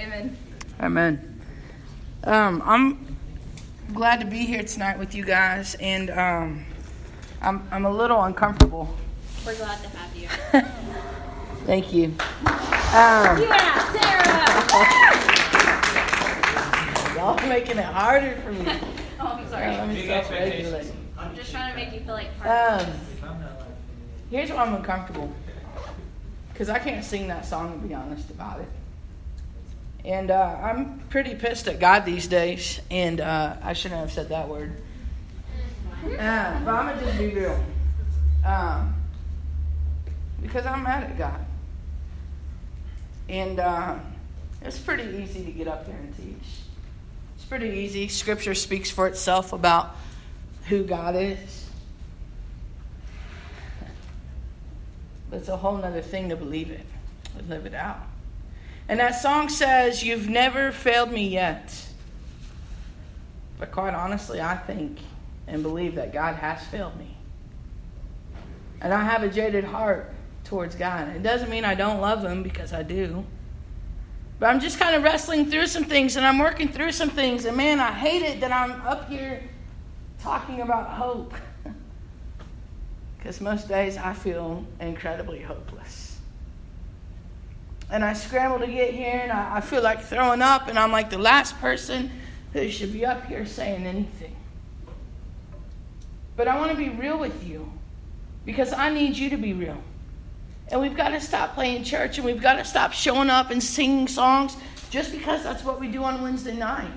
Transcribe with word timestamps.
Amen. 0.00 0.36
Amen. 0.80 1.40
Um, 2.24 2.62
I'm 2.64 3.16
glad 3.92 4.20
to 4.20 4.26
be 4.26 4.46
here 4.46 4.62
tonight 4.62 4.98
with 4.98 5.14
you 5.14 5.24
guys, 5.24 5.74
and 5.80 6.10
um, 6.10 6.64
I'm, 7.42 7.66
I'm 7.70 7.84
a 7.84 7.90
little 7.90 8.22
uncomfortable. 8.22 8.88
We're 9.44 9.56
glad 9.56 9.82
to 9.82 9.88
have 9.90 10.16
you. 10.16 10.28
Thank 11.66 11.92
you. 11.92 12.06
Um, 12.06 12.16
Yeah, 13.42 13.92
Sarah! 13.92 14.24
y'all 17.16 17.48
making 17.48 17.76
it 17.78 17.84
harder 17.84 18.36
for 18.42 18.52
me. 18.52 18.64
oh, 19.20 19.26
I'm 19.26 19.44
Uh, 19.44 19.48
sorry. 19.48 19.66
let 19.66 19.88
me 19.88 19.94
Big 19.96 20.06
self-regulate. 20.06 20.92
I'm 21.18 21.34
just 21.36 21.50
trying 21.50 21.72
to 21.72 21.76
make 21.76 21.92
you 21.92 22.00
feel 22.00 22.14
like 22.14 22.28
part 22.38 22.50
of 22.50 22.80
Um, 22.80 22.86
this. 22.86 22.96
here's 24.30 24.50
why 24.50 24.64
I'm 24.64 24.74
uncomfortable. 24.74 25.30
Because 26.52 26.68
I 26.70 26.78
can't 26.78 27.04
sing 27.04 27.28
that 27.28 27.44
song, 27.44 27.80
to 27.80 27.86
be 27.88 27.94
honest 27.94 28.30
about 28.30 28.60
it. 28.60 28.68
And 30.04 30.30
uh, 30.30 30.58
I'm 30.62 31.00
pretty 31.10 31.34
pissed 31.34 31.68
at 31.68 31.78
God 31.78 32.04
these 32.04 32.26
days, 32.26 32.80
and 32.90 33.20
uh, 33.20 33.56
I 33.62 33.74
shouldn't 33.74 34.00
have 34.00 34.12
said 34.12 34.28
that 34.30 34.48
word. 34.48 34.72
Uh, 36.02 36.64
but 36.64 36.70
I'm 36.70 36.86
going 36.86 36.98
to 36.98 37.04
just 37.04 37.18
be 37.18 37.28
real. 37.28 37.62
Um, 38.42 38.94
because 40.40 40.64
I'm 40.64 40.82
mad 40.82 41.04
at 41.04 41.18
God. 41.18 41.44
And 43.28 43.60
uh, 43.60 43.96
it's 44.62 44.78
pretty 44.78 45.22
easy 45.22 45.44
to 45.44 45.50
get 45.50 45.68
up 45.68 45.84
here 45.84 45.94
and 45.94 46.16
teach. 46.16 46.60
It's 47.36 47.44
pretty 47.44 47.68
easy. 47.68 48.08
Scripture 48.08 48.54
speaks 48.54 48.90
for 48.90 49.06
itself 49.06 49.52
about 49.52 49.94
who 50.68 50.84
God 50.84 51.16
is. 51.16 51.68
But 55.28 55.40
it's 55.40 55.48
a 55.48 55.56
whole 55.56 55.76
other 55.76 56.02
thing 56.02 56.30
to 56.30 56.36
believe 56.36 56.70
it, 56.70 56.84
to 57.38 57.44
live 57.44 57.66
it 57.66 57.74
out. 57.74 58.00
And 58.90 58.98
that 58.98 59.12
song 59.12 59.48
says, 59.48 60.02
You've 60.02 60.28
never 60.28 60.72
failed 60.72 61.12
me 61.12 61.28
yet. 61.28 61.72
But 63.56 63.70
quite 63.70 63.94
honestly, 63.94 64.40
I 64.40 64.56
think 64.56 64.98
and 65.46 65.62
believe 65.62 65.94
that 65.94 66.12
God 66.12 66.34
has 66.34 66.66
failed 66.66 66.98
me. 66.98 67.16
And 68.80 68.92
I 68.92 69.04
have 69.04 69.22
a 69.22 69.28
jaded 69.28 69.62
heart 69.62 70.12
towards 70.42 70.74
God. 70.74 71.06
It 71.14 71.22
doesn't 71.22 71.48
mean 71.48 71.64
I 71.64 71.76
don't 71.76 72.00
love 72.00 72.24
Him 72.24 72.42
because 72.42 72.72
I 72.72 72.82
do. 72.82 73.24
But 74.40 74.46
I'm 74.46 74.58
just 74.58 74.80
kind 74.80 74.96
of 74.96 75.04
wrestling 75.04 75.48
through 75.48 75.68
some 75.68 75.84
things 75.84 76.16
and 76.16 76.26
I'm 76.26 76.40
working 76.40 76.66
through 76.66 76.90
some 76.90 77.10
things. 77.10 77.44
And 77.44 77.56
man, 77.56 77.78
I 77.78 77.92
hate 77.92 78.22
it 78.22 78.40
that 78.40 78.50
I'm 78.50 78.72
up 78.82 79.08
here 79.08 79.40
talking 80.20 80.62
about 80.62 80.88
hope. 80.88 81.32
Because 83.18 83.38
most 83.42 83.68
days 83.68 83.98
I 83.98 84.14
feel 84.14 84.64
incredibly 84.80 85.42
hopeless. 85.42 85.99
And 87.90 88.04
I 88.04 88.12
scramble 88.12 88.60
to 88.60 88.66
get 88.66 88.94
here 88.94 89.20
and 89.22 89.32
I, 89.32 89.56
I 89.56 89.60
feel 89.60 89.82
like 89.82 90.02
throwing 90.02 90.42
up, 90.42 90.68
and 90.68 90.78
I'm 90.78 90.92
like 90.92 91.10
the 91.10 91.18
last 91.18 91.58
person 91.60 92.10
who 92.52 92.68
should 92.70 92.92
be 92.92 93.04
up 93.04 93.26
here 93.26 93.44
saying 93.46 93.86
anything. 93.86 94.36
But 96.36 96.48
I 96.48 96.58
want 96.58 96.70
to 96.70 96.76
be 96.76 96.88
real 96.88 97.18
with 97.18 97.46
you 97.46 97.70
because 98.44 98.72
I 98.72 98.90
need 98.90 99.16
you 99.16 99.30
to 99.30 99.36
be 99.36 99.52
real. 99.52 99.76
And 100.68 100.80
we've 100.80 100.96
got 100.96 101.08
to 101.10 101.20
stop 101.20 101.54
playing 101.54 101.84
church 101.84 102.18
and 102.18 102.24
we've 102.24 102.40
got 102.40 102.54
to 102.54 102.64
stop 102.64 102.92
showing 102.92 103.28
up 103.28 103.50
and 103.50 103.62
singing 103.62 104.06
songs 104.06 104.56
just 104.90 105.12
because 105.12 105.42
that's 105.42 105.64
what 105.64 105.80
we 105.80 105.88
do 105.88 106.04
on 106.04 106.22
Wednesday 106.22 106.56
night. 106.56 106.90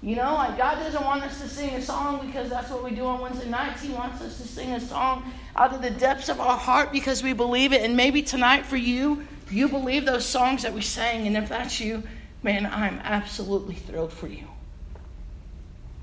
You 0.00 0.16
know, 0.16 0.34
like 0.34 0.56
God 0.56 0.76
doesn't 0.76 1.04
want 1.04 1.22
us 1.22 1.40
to 1.40 1.48
sing 1.48 1.74
a 1.74 1.82
song 1.82 2.26
because 2.26 2.48
that's 2.48 2.70
what 2.70 2.82
we 2.82 2.90
do 2.90 3.04
on 3.04 3.20
Wednesday 3.20 3.48
nights. 3.48 3.82
He 3.82 3.92
wants 3.92 4.20
us 4.20 4.36
to 4.38 4.48
sing 4.48 4.72
a 4.72 4.80
song 4.80 5.30
out 5.54 5.72
of 5.72 5.82
the 5.82 5.90
depths 5.90 6.28
of 6.28 6.40
our 6.40 6.56
heart 6.56 6.90
because 6.90 7.22
we 7.22 7.32
believe 7.32 7.72
it. 7.72 7.82
And 7.82 7.96
maybe 7.96 8.22
tonight 8.22 8.66
for 8.66 8.76
you, 8.76 9.26
you 9.52 9.68
believe 9.68 10.04
those 10.04 10.26
songs 10.26 10.62
that 10.62 10.72
we 10.72 10.80
sang. 10.80 11.26
And 11.26 11.36
if 11.36 11.48
that's 11.48 11.80
you, 11.80 12.02
man, 12.42 12.66
I'm 12.66 12.98
absolutely 13.04 13.74
thrilled 13.74 14.12
for 14.12 14.26
you. 14.26 14.46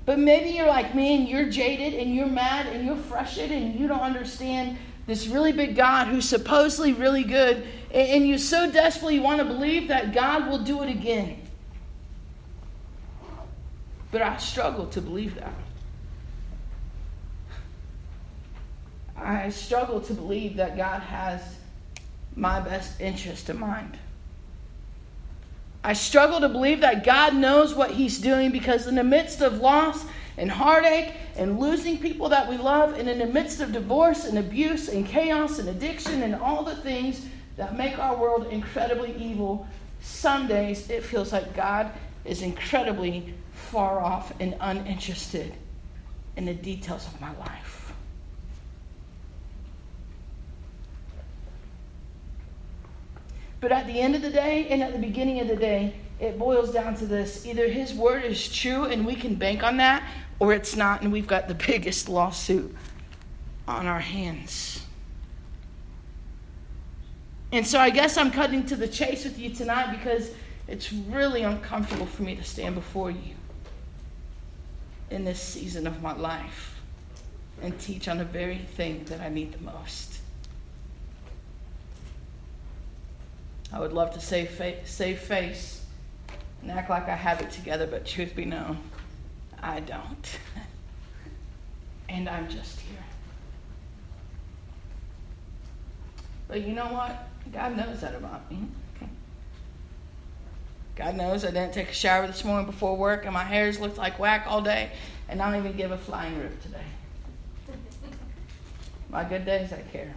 But 0.06 0.18
maybe 0.18 0.50
you're 0.50 0.66
like 0.66 0.94
me 0.94 1.16
and 1.16 1.28
you're 1.28 1.48
jaded 1.48 1.94
and 1.94 2.14
you're 2.14 2.26
mad 2.26 2.66
and 2.66 2.84
you're 2.84 2.96
frustrated 2.96 3.62
and 3.62 3.78
you 3.78 3.86
don't 3.86 4.00
understand 4.00 4.78
this 5.06 5.26
really 5.26 5.52
big 5.52 5.76
God 5.76 6.08
who's 6.08 6.28
supposedly 6.28 6.92
really 6.92 7.24
good. 7.24 7.66
And 7.92 8.26
you 8.26 8.38
so 8.38 8.70
desperately 8.70 9.20
want 9.20 9.40
to 9.40 9.44
believe 9.44 9.88
that 9.88 10.14
God 10.14 10.48
will 10.48 10.58
do 10.58 10.82
it 10.82 10.88
again. 10.88 11.40
But 14.10 14.22
I 14.22 14.36
struggle 14.38 14.86
to 14.88 15.00
believe 15.00 15.36
that. 15.36 15.52
I 19.16 19.50
struggle 19.50 20.00
to 20.00 20.14
believe 20.14 20.56
that 20.56 20.76
God 20.76 21.00
has 21.02 21.59
my 22.40 22.58
best 22.58 23.00
interest 23.00 23.50
in 23.50 23.60
mind. 23.60 23.98
I 25.84 25.92
struggle 25.92 26.40
to 26.40 26.48
believe 26.48 26.80
that 26.80 27.04
God 27.04 27.34
knows 27.34 27.74
what 27.74 27.90
He's 27.90 28.18
doing 28.18 28.50
because, 28.50 28.86
in 28.86 28.94
the 28.94 29.04
midst 29.04 29.42
of 29.42 29.58
loss 29.58 30.04
and 30.36 30.50
heartache 30.50 31.12
and 31.36 31.60
losing 31.60 31.98
people 31.98 32.30
that 32.30 32.48
we 32.48 32.56
love, 32.56 32.98
and 32.98 33.08
in 33.08 33.18
the 33.18 33.26
midst 33.26 33.60
of 33.60 33.72
divorce 33.72 34.24
and 34.24 34.38
abuse 34.38 34.88
and 34.88 35.06
chaos 35.06 35.58
and 35.58 35.68
addiction 35.68 36.22
and 36.22 36.34
all 36.34 36.64
the 36.64 36.76
things 36.76 37.26
that 37.56 37.76
make 37.76 37.98
our 37.98 38.16
world 38.16 38.46
incredibly 38.50 39.14
evil, 39.16 39.66
some 40.00 40.46
days 40.46 40.88
it 40.88 41.02
feels 41.02 41.32
like 41.32 41.54
God 41.54 41.90
is 42.24 42.42
incredibly 42.42 43.34
far 43.52 44.00
off 44.00 44.32
and 44.40 44.54
uninterested 44.60 45.52
in 46.36 46.46
the 46.46 46.54
details 46.54 47.06
of 47.06 47.20
my 47.20 47.34
life. 47.38 47.79
But 53.60 53.72
at 53.72 53.86
the 53.86 54.00
end 54.00 54.14
of 54.14 54.22
the 54.22 54.30
day 54.30 54.68
and 54.68 54.82
at 54.82 54.92
the 54.92 54.98
beginning 54.98 55.40
of 55.40 55.48
the 55.48 55.56
day, 55.56 55.94
it 56.18 56.38
boils 56.38 56.72
down 56.72 56.96
to 56.96 57.06
this 57.06 57.46
either 57.46 57.68
his 57.68 57.94
word 57.94 58.24
is 58.24 58.50
true 58.52 58.84
and 58.84 59.06
we 59.06 59.14
can 59.14 59.34
bank 59.34 59.62
on 59.62 59.76
that, 59.78 60.02
or 60.38 60.52
it's 60.52 60.76
not 60.76 61.02
and 61.02 61.12
we've 61.12 61.26
got 61.26 61.48
the 61.48 61.54
biggest 61.66 62.08
lawsuit 62.08 62.74
on 63.68 63.86
our 63.86 64.00
hands. 64.00 64.82
And 67.52 67.66
so 67.66 67.78
I 67.78 67.90
guess 67.90 68.16
I'm 68.16 68.30
cutting 68.30 68.64
to 68.66 68.76
the 68.76 68.86
chase 68.88 69.24
with 69.24 69.38
you 69.38 69.50
tonight 69.50 69.90
because 69.90 70.30
it's 70.68 70.92
really 70.92 71.42
uncomfortable 71.42 72.06
for 72.06 72.22
me 72.22 72.36
to 72.36 72.44
stand 72.44 72.76
before 72.76 73.10
you 73.10 73.34
in 75.10 75.24
this 75.24 75.40
season 75.40 75.86
of 75.86 76.00
my 76.00 76.14
life 76.16 76.80
and 77.60 77.78
teach 77.80 78.06
on 78.06 78.18
the 78.18 78.24
very 78.24 78.58
thing 78.58 79.04
that 79.04 79.20
I 79.20 79.28
need 79.28 79.52
the 79.52 79.62
most. 79.64 80.19
I 83.72 83.78
would 83.78 83.92
love 83.92 84.12
to 84.14 84.20
save 84.20 84.50
face, 84.50 84.90
save 84.90 85.20
face 85.20 85.84
and 86.62 86.70
act 86.70 86.90
like 86.90 87.08
I 87.08 87.14
have 87.14 87.40
it 87.40 87.50
together, 87.50 87.86
but 87.86 88.04
truth 88.04 88.34
be 88.34 88.44
known, 88.44 88.78
I 89.62 89.80
don't. 89.80 90.38
and 92.08 92.28
I'm 92.28 92.48
just 92.48 92.80
here. 92.80 92.98
But 96.48 96.62
you 96.62 96.74
know 96.74 96.92
what? 96.92 97.28
God 97.52 97.76
knows 97.76 98.00
that 98.00 98.14
about 98.14 98.50
me. 98.50 98.58
God 100.96 101.16
knows 101.16 101.46
I 101.46 101.50
didn't 101.50 101.72
take 101.72 101.88
a 101.88 101.94
shower 101.94 102.26
this 102.26 102.44
morning 102.44 102.66
before 102.66 102.94
work 102.94 103.24
and 103.24 103.32
my 103.32 103.44
hair's 103.44 103.80
looked 103.80 103.96
like 103.96 104.18
whack 104.18 104.44
all 104.46 104.60
day 104.60 104.90
and 105.30 105.40
I 105.40 105.50
don't 105.50 105.58
even 105.58 105.74
give 105.74 105.92
a 105.92 105.96
flying 105.96 106.38
rip 106.38 106.60
today. 106.60 106.84
My 109.08 109.24
good 109.24 109.46
days, 109.46 109.72
I 109.72 109.80
care. 109.92 110.14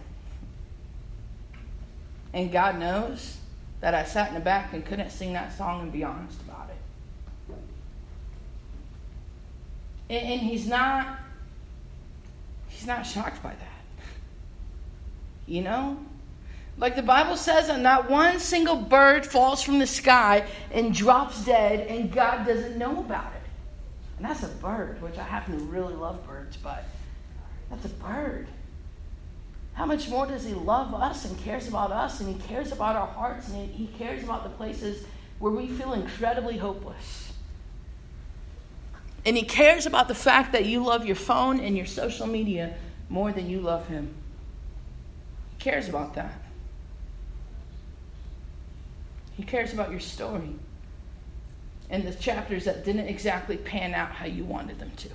And 2.34 2.52
God 2.52 2.78
knows 2.78 3.38
that 3.84 3.94
I 3.94 4.02
sat 4.02 4.28
in 4.28 4.34
the 4.34 4.40
back 4.40 4.72
and 4.72 4.82
couldn't 4.82 5.10
sing 5.10 5.34
that 5.34 5.54
song 5.58 5.82
and 5.82 5.92
be 5.92 6.02
honest 6.02 6.40
about 6.40 6.70
it. 6.70 7.54
And, 10.08 10.26
and 10.26 10.40
he's 10.40 10.66
not 10.66 11.18
he's 12.68 12.86
not 12.86 13.02
shocked 13.02 13.42
by 13.42 13.50
that. 13.50 13.58
You 15.46 15.60
know? 15.60 15.98
Like 16.78 16.96
the 16.96 17.02
Bible 17.02 17.36
says, 17.36 17.66
that 17.66 17.78
not 17.80 18.08
one 18.08 18.40
single 18.40 18.76
bird 18.76 19.26
falls 19.26 19.60
from 19.60 19.78
the 19.78 19.86
sky 19.86 20.46
and 20.72 20.94
drops 20.94 21.44
dead, 21.44 21.86
and 21.86 22.10
God 22.10 22.46
doesn't 22.46 22.78
know 22.78 23.00
about 23.00 23.32
it. 23.34 23.42
And 24.16 24.24
that's 24.24 24.42
a 24.42 24.48
bird, 24.48 25.02
which 25.02 25.18
I 25.18 25.24
happen 25.24 25.58
to 25.58 25.64
really 25.66 25.94
love 25.94 26.26
birds, 26.26 26.56
but 26.56 26.84
that's 27.68 27.84
a 27.84 27.90
bird. 27.90 28.48
How 29.74 29.86
much 29.86 30.08
more 30.08 30.26
does 30.26 30.44
He 30.44 30.54
love 30.54 30.94
us 30.94 31.24
and 31.24 31.36
cares 31.38 31.68
about 31.68 31.90
us, 31.90 32.20
and 32.20 32.28
He 32.28 32.48
cares 32.48 32.72
about 32.72 32.96
our 32.96 33.08
hearts, 33.08 33.48
and 33.48 33.70
He 33.70 33.86
cares 33.98 34.22
about 34.22 34.44
the 34.44 34.50
places 34.50 35.04
where 35.38 35.52
we 35.52 35.68
feel 35.68 35.92
incredibly 35.92 36.56
hopeless? 36.56 37.32
And 39.26 39.36
He 39.36 39.42
cares 39.42 39.84
about 39.84 40.08
the 40.08 40.14
fact 40.14 40.52
that 40.52 40.64
you 40.64 40.84
love 40.84 41.04
your 41.04 41.16
phone 41.16 41.58
and 41.60 41.76
your 41.76 41.86
social 41.86 42.26
media 42.26 42.74
more 43.08 43.32
than 43.32 43.50
you 43.50 43.60
love 43.60 43.88
Him. 43.88 44.14
He 45.58 45.64
cares 45.64 45.88
about 45.88 46.14
that. 46.14 46.40
He 49.36 49.42
cares 49.42 49.72
about 49.72 49.90
your 49.90 50.00
story 50.00 50.54
and 51.90 52.04
the 52.04 52.14
chapters 52.14 52.64
that 52.64 52.84
didn't 52.84 53.08
exactly 53.08 53.56
pan 53.56 53.92
out 53.94 54.10
how 54.10 54.26
you 54.26 54.44
wanted 54.44 54.78
them 54.78 54.92
to. 54.96 55.08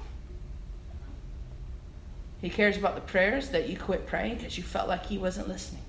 He 2.41 2.49
cares 2.49 2.77
about 2.77 2.95
the 2.95 3.01
prayers 3.01 3.49
that 3.49 3.67
you 3.67 3.77
quit 3.77 4.07
praying 4.07 4.37
because 4.37 4.57
you 4.57 4.63
felt 4.63 4.87
like 4.87 5.05
He 5.05 5.17
wasn't 5.17 5.47
listening. 5.47 5.81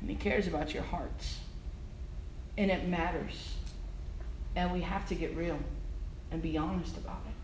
And 0.00 0.10
He 0.10 0.16
cares 0.16 0.46
about 0.46 0.74
your 0.74 0.82
hearts. 0.82 1.38
And 2.58 2.70
it 2.70 2.86
matters. 2.86 3.54
And 4.56 4.72
we 4.72 4.82
have 4.82 5.08
to 5.08 5.14
get 5.14 5.34
real 5.36 5.58
and 6.30 6.42
be 6.42 6.58
honest 6.58 6.96
about 6.96 7.22
it. 7.26 7.34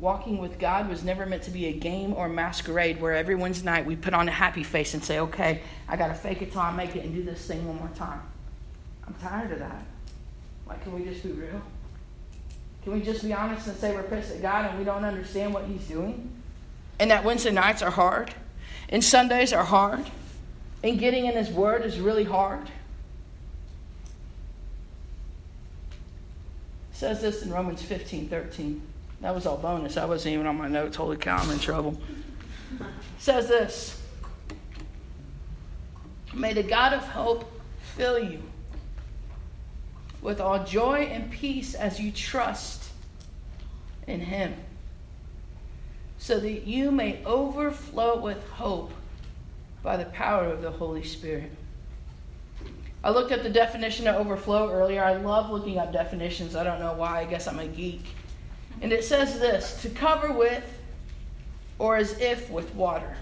Walking 0.00 0.38
with 0.38 0.60
God 0.60 0.88
was 0.88 1.02
never 1.02 1.26
meant 1.26 1.42
to 1.42 1.50
be 1.50 1.66
a 1.66 1.72
game 1.72 2.14
or 2.14 2.28
masquerade 2.28 3.00
where 3.00 3.14
every 3.14 3.34
Wednesday 3.34 3.64
night 3.64 3.84
we 3.84 3.96
put 3.96 4.14
on 4.14 4.28
a 4.28 4.32
happy 4.32 4.62
face 4.62 4.94
and 4.94 5.02
say, 5.02 5.18
okay, 5.18 5.62
I 5.88 5.96
got 5.96 6.08
to 6.08 6.14
fake 6.14 6.40
it 6.40 6.52
till 6.52 6.60
I 6.60 6.70
make 6.70 6.94
it 6.94 7.04
and 7.04 7.12
do 7.12 7.24
this 7.24 7.44
thing 7.44 7.66
one 7.66 7.78
more 7.78 7.90
time. 7.96 8.22
I'm 9.06 9.14
tired 9.14 9.50
of 9.50 9.58
that. 9.58 9.84
Like, 10.68 10.84
can 10.84 10.92
we 10.92 11.04
just 11.04 11.24
be 11.24 11.32
real? 11.32 11.60
Can 12.82 12.92
we 12.92 13.00
just 13.00 13.22
be 13.22 13.32
honest 13.32 13.66
and 13.66 13.76
say 13.76 13.94
we're 13.94 14.02
pissed 14.02 14.32
at 14.32 14.42
God 14.42 14.66
and 14.66 14.78
we 14.78 14.84
don't 14.84 15.04
understand 15.04 15.52
what 15.52 15.64
He's 15.64 15.86
doing? 15.86 16.30
And 16.98 17.10
that 17.10 17.24
Wednesday 17.24 17.52
nights 17.52 17.82
are 17.82 17.90
hard, 17.90 18.34
and 18.88 19.04
Sundays 19.04 19.52
are 19.52 19.64
hard, 19.64 20.04
and 20.82 20.98
getting 20.98 21.26
in 21.26 21.36
His 21.36 21.50
Word 21.50 21.84
is 21.84 22.00
really 22.00 22.24
hard. 22.24 22.68
Says 26.92 27.20
this 27.20 27.42
in 27.42 27.52
Romans 27.52 27.82
15 27.82 28.28
13. 28.28 28.82
That 29.20 29.34
was 29.34 29.46
all 29.46 29.56
bonus. 29.56 29.96
I 29.96 30.04
wasn't 30.04 30.34
even 30.34 30.46
on 30.46 30.56
my 30.56 30.68
notes. 30.68 30.96
Holy 30.96 31.16
cow, 31.16 31.36
I'm 31.36 31.50
in 31.50 31.58
trouble. 31.58 31.96
Says 33.18 33.48
this 33.48 34.00
May 36.34 36.52
the 36.52 36.62
God 36.62 36.92
of 36.92 37.02
hope 37.02 37.50
fill 37.96 38.18
you 38.18 38.42
with 40.20 40.40
all 40.40 40.64
joy 40.64 41.08
and 41.12 41.30
peace 41.30 41.74
as 41.74 42.00
you 42.00 42.10
trust 42.10 42.90
in 44.06 44.20
Him, 44.20 44.54
so 46.18 46.40
that 46.40 46.66
you 46.66 46.90
may 46.90 47.24
overflow 47.24 48.20
with 48.20 48.46
hope 48.50 48.92
by 49.82 49.96
the 49.96 50.06
power 50.06 50.46
of 50.46 50.62
the 50.62 50.70
Holy 50.70 51.04
Spirit. 51.04 51.50
I 53.04 53.10
looked 53.10 53.30
up 53.30 53.42
the 53.42 53.50
definition 53.50 54.08
of 54.08 54.16
overflow 54.16 54.70
earlier. 54.70 55.04
I 55.04 55.16
love 55.16 55.50
looking 55.50 55.78
up 55.78 55.92
definitions. 55.92 56.56
I 56.56 56.64
don't 56.64 56.80
know 56.80 56.94
why. 56.94 57.20
I 57.20 57.24
guess 57.24 57.46
I'm 57.46 57.60
a 57.60 57.66
geek. 57.66 58.02
And 58.80 58.92
it 58.92 59.04
says 59.04 59.38
this 59.38 59.80
to 59.82 59.90
cover 59.90 60.32
with 60.32 60.64
or 61.78 61.96
as 61.96 62.18
if 62.18 62.50
with 62.50 62.74
water. 62.74 63.16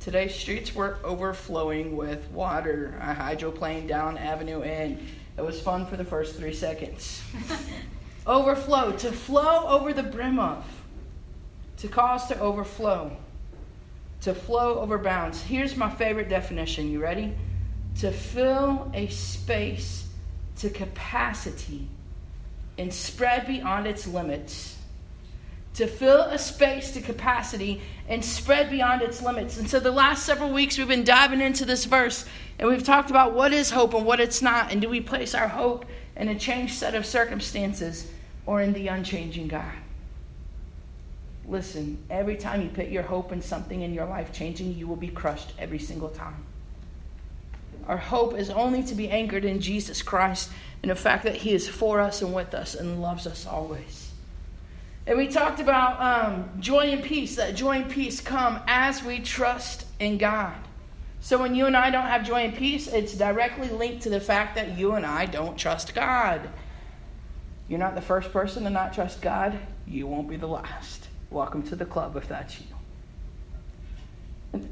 Today's 0.00 0.34
streets 0.34 0.74
were 0.74 0.98
overflowing 1.04 1.96
with 1.96 2.30
water. 2.30 2.98
I 3.00 3.14
hydroplaned 3.14 3.88
down 3.88 4.18
Avenue 4.18 4.62
N. 4.62 5.06
It 5.36 5.44
was 5.44 5.60
fun 5.60 5.86
for 5.86 5.96
the 5.96 6.04
first 6.04 6.36
three 6.36 6.54
seconds. 6.54 7.22
Overflow, 8.26 8.92
to 8.98 9.12
flow 9.12 9.66
over 9.66 9.92
the 9.92 10.02
brim 10.02 10.38
of, 10.38 10.64
to 11.78 11.88
cause 11.88 12.26
to 12.28 12.38
overflow, 12.38 13.16
to 14.20 14.34
flow 14.34 14.78
over 14.80 14.98
bounds. 14.98 15.42
Here's 15.42 15.76
my 15.76 15.88
favorite 15.88 16.28
definition. 16.28 16.90
You 16.90 17.00
ready? 17.00 17.34
To 18.00 18.12
fill 18.12 18.90
a 18.92 19.06
space 19.08 20.06
to 20.58 20.68
capacity 20.68 21.88
and 22.76 22.92
spread 22.92 23.46
beyond 23.46 23.86
its 23.86 24.06
limits. 24.06 24.76
To 25.74 25.86
fill 25.86 26.22
a 26.22 26.38
space 26.38 26.90
to 26.92 27.00
capacity 27.00 27.80
and 28.08 28.24
spread 28.24 28.70
beyond 28.70 29.02
its 29.02 29.22
limits. 29.22 29.56
And 29.56 29.70
so, 29.70 29.80
the 29.80 29.90
last 29.90 30.26
several 30.26 30.52
weeks, 30.52 30.76
we've 30.76 30.88
been 30.88 31.04
diving 31.04 31.40
into 31.40 31.64
this 31.64 31.84
verse 31.84 32.26
and 32.58 32.68
we've 32.68 32.84
talked 32.84 33.10
about 33.10 33.32
what 33.32 33.52
is 33.52 33.70
hope 33.70 33.94
and 33.94 34.04
what 34.04 34.20
it's 34.20 34.42
not. 34.42 34.72
And 34.72 34.80
do 34.82 34.88
we 34.88 35.00
place 35.00 35.34
our 35.34 35.48
hope 35.48 35.86
in 36.16 36.28
a 36.28 36.38
changed 36.38 36.74
set 36.74 36.94
of 36.94 37.06
circumstances 37.06 38.10
or 38.46 38.60
in 38.60 38.72
the 38.72 38.88
unchanging 38.88 39.48
God? 39.48 39.72
Listen, 41.46 41.98
every 42.10 42.36
time 42.36 42.62
you 42.62 42.68
put 42.68 42.88
your 42.88 43.02
hope 43.02 43.32
in 43.32 43.42
something 43.42 43.82
in 43.82 43.92
your 43.92 44.06
life 44.06 44.32
changing, 44.32 44.76
you 44.76 44.86
will 44.86 44.96
be 44.96 45.08
crushed 45.08 45.52
every 45.58 45.78
single 45.78 46.10
time. 46.10 46.44
Our 47.88 47.96
hope 47.96 48.38
is 48.38 48.50
only 48.50 48.82
to 48.84 48.94
be 48.94 49.08
anchored 49.08 49.44
in 49.44 49.60
Jesus 49.60 50.00
Christ 50.00 50.50
and 50.82 50.90
the 50.90 50.94
fact 50.94 51.24
that 51.24 51.34
He 51.34 51.52
is 51.52 51.68
for 51.68 52.00
us 52.00 52.22
and 52.22 52.32
with 52.32 52.54
us 52.54 52.74
and 52.74 53.02
loves 53.02 53.26
us 53.26 53.46
always. 53.46 53.99
And 55.06 55.16
we 55.16 55.28
talked 55.28 55.60
about 55.60 56.00
um, 56.00 56.50
joy 56.60 56.90
and 56.90 57.02
peace, 57.02 57.36
that 57.36 57.54
joy 57.54 57.78
and 57.78 57.90
peace 57.90 58.20
come 58.20 58.60
as 58.66 59.02
we 59.02 59.18
trust 59.18 59.86
in 59.98 60.18
God. 60.18 60.56
So 61.20 61.38
when 61.38 61.54
you 61.54 61.66
and 61.66 61.76
I 61.76 61.90
don't 61.90 62.06
have 62.06 62.26
joy 62.26 62.40
and 62.40 62.54
peace, 62.54 62.86
it's 62.86 63.14
directly 63.14 63.68
linked 63.68 64.02
to 64.02 64.10
the 64.10 64.20
fact 64.20 64.54
that 64.54 64.78
you 64.78 64.92
and 64.92 65.04
I 65.04 65.26
don't 65.26 65.56
trust 65.56 65.94
God. 65.94 66.48
You're 67.68 67.78
not 67.78 67.94
the 67.94 68.00
first 68.00 68.32
person 68.32 68.64
to 68.64 68.70
not 68.70 68.92
trust 68.92 69.20
God, 69.20 69.58
you 69.86 70.06
won't 70.06 70.28
be 70.28 70.36
the 70.36 70.48
last. 70.48 71.08
Welcome 71.30 71.62
to 71.64 71.76
the 71.76 71.84
club 71.84 72.16
if 72.16 72.26
that's 72.28 72.58
you. 72.58 72.66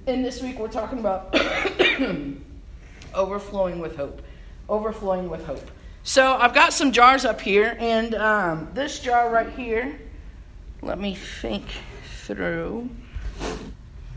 And 0.06 0.24
this 0.24 0.42
week 0.42 0.58
we're 0.58 0.68
talking 0.68 0.98
about 0.98 1.34
overflowing 3.14 3.78
with 3.78 3.96
hope. 3.96 4.22
Overflowing 4.68 5.30
with 5.30 5.44
hope. 5.44 5.70
So 6.02 6.34
I've 6.34 6.54
got 6.54 6.72
some 6.72 6.92
jars 6.92 7.24
up 7.24 7.40
here, 7.40 7.76
and 7.78 8.14
um, 8.14 8.68
this 8.74 8.98
jar 8.98 9.30
right 9.30 9.50
here, 9.50 9.98
let 10.82 10.98
me 10.98 11.14
think 11.14 11.64
through. 12.24 12.88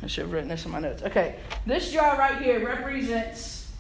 I 0.04 0.08
should 0.08 0.24
have 0.24 0.32
written 0.32 0.50
this 0.50 0.66
in 0.66 0.72
my 0.72 0.80
notes. 0.80 1.04
Okay, 1.04 1.36
this 1.66 1.92
jar 1.92 2.18
right 2.18 2.42
here 2.42 2.66
represents 2.66 3.72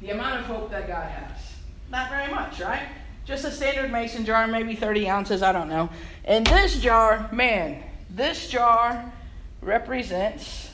the 0.00 0.10
amount 0.10 0.40
of 0.40 0.46
hope 0.46 0.70
that 0.70 0.86
God 0.86 1.08
has. 1.08 1.52
Not 1.90 2.10
very 2.10 2.32
much, 2.32 2.60
right? 2.60 2.88
Just 3.24 3.44
a 3.44 3.50
standard 3.50 3.90
mason 3.92 4.24
jar, 4.24 4.46
maybe 4.46 4.74
30 4.74 5.08
ounces, 5.08 5.42
I 5.42 5.52
don't 5.52 5.68
know. 5.68 5.90
And 6.24 6.46
this 6.46 6.80
jar, 6.80 7.28
man, 7.32 7.82
this 8.10 8.48
jar 8.48 9.12
represents 9.60 10.70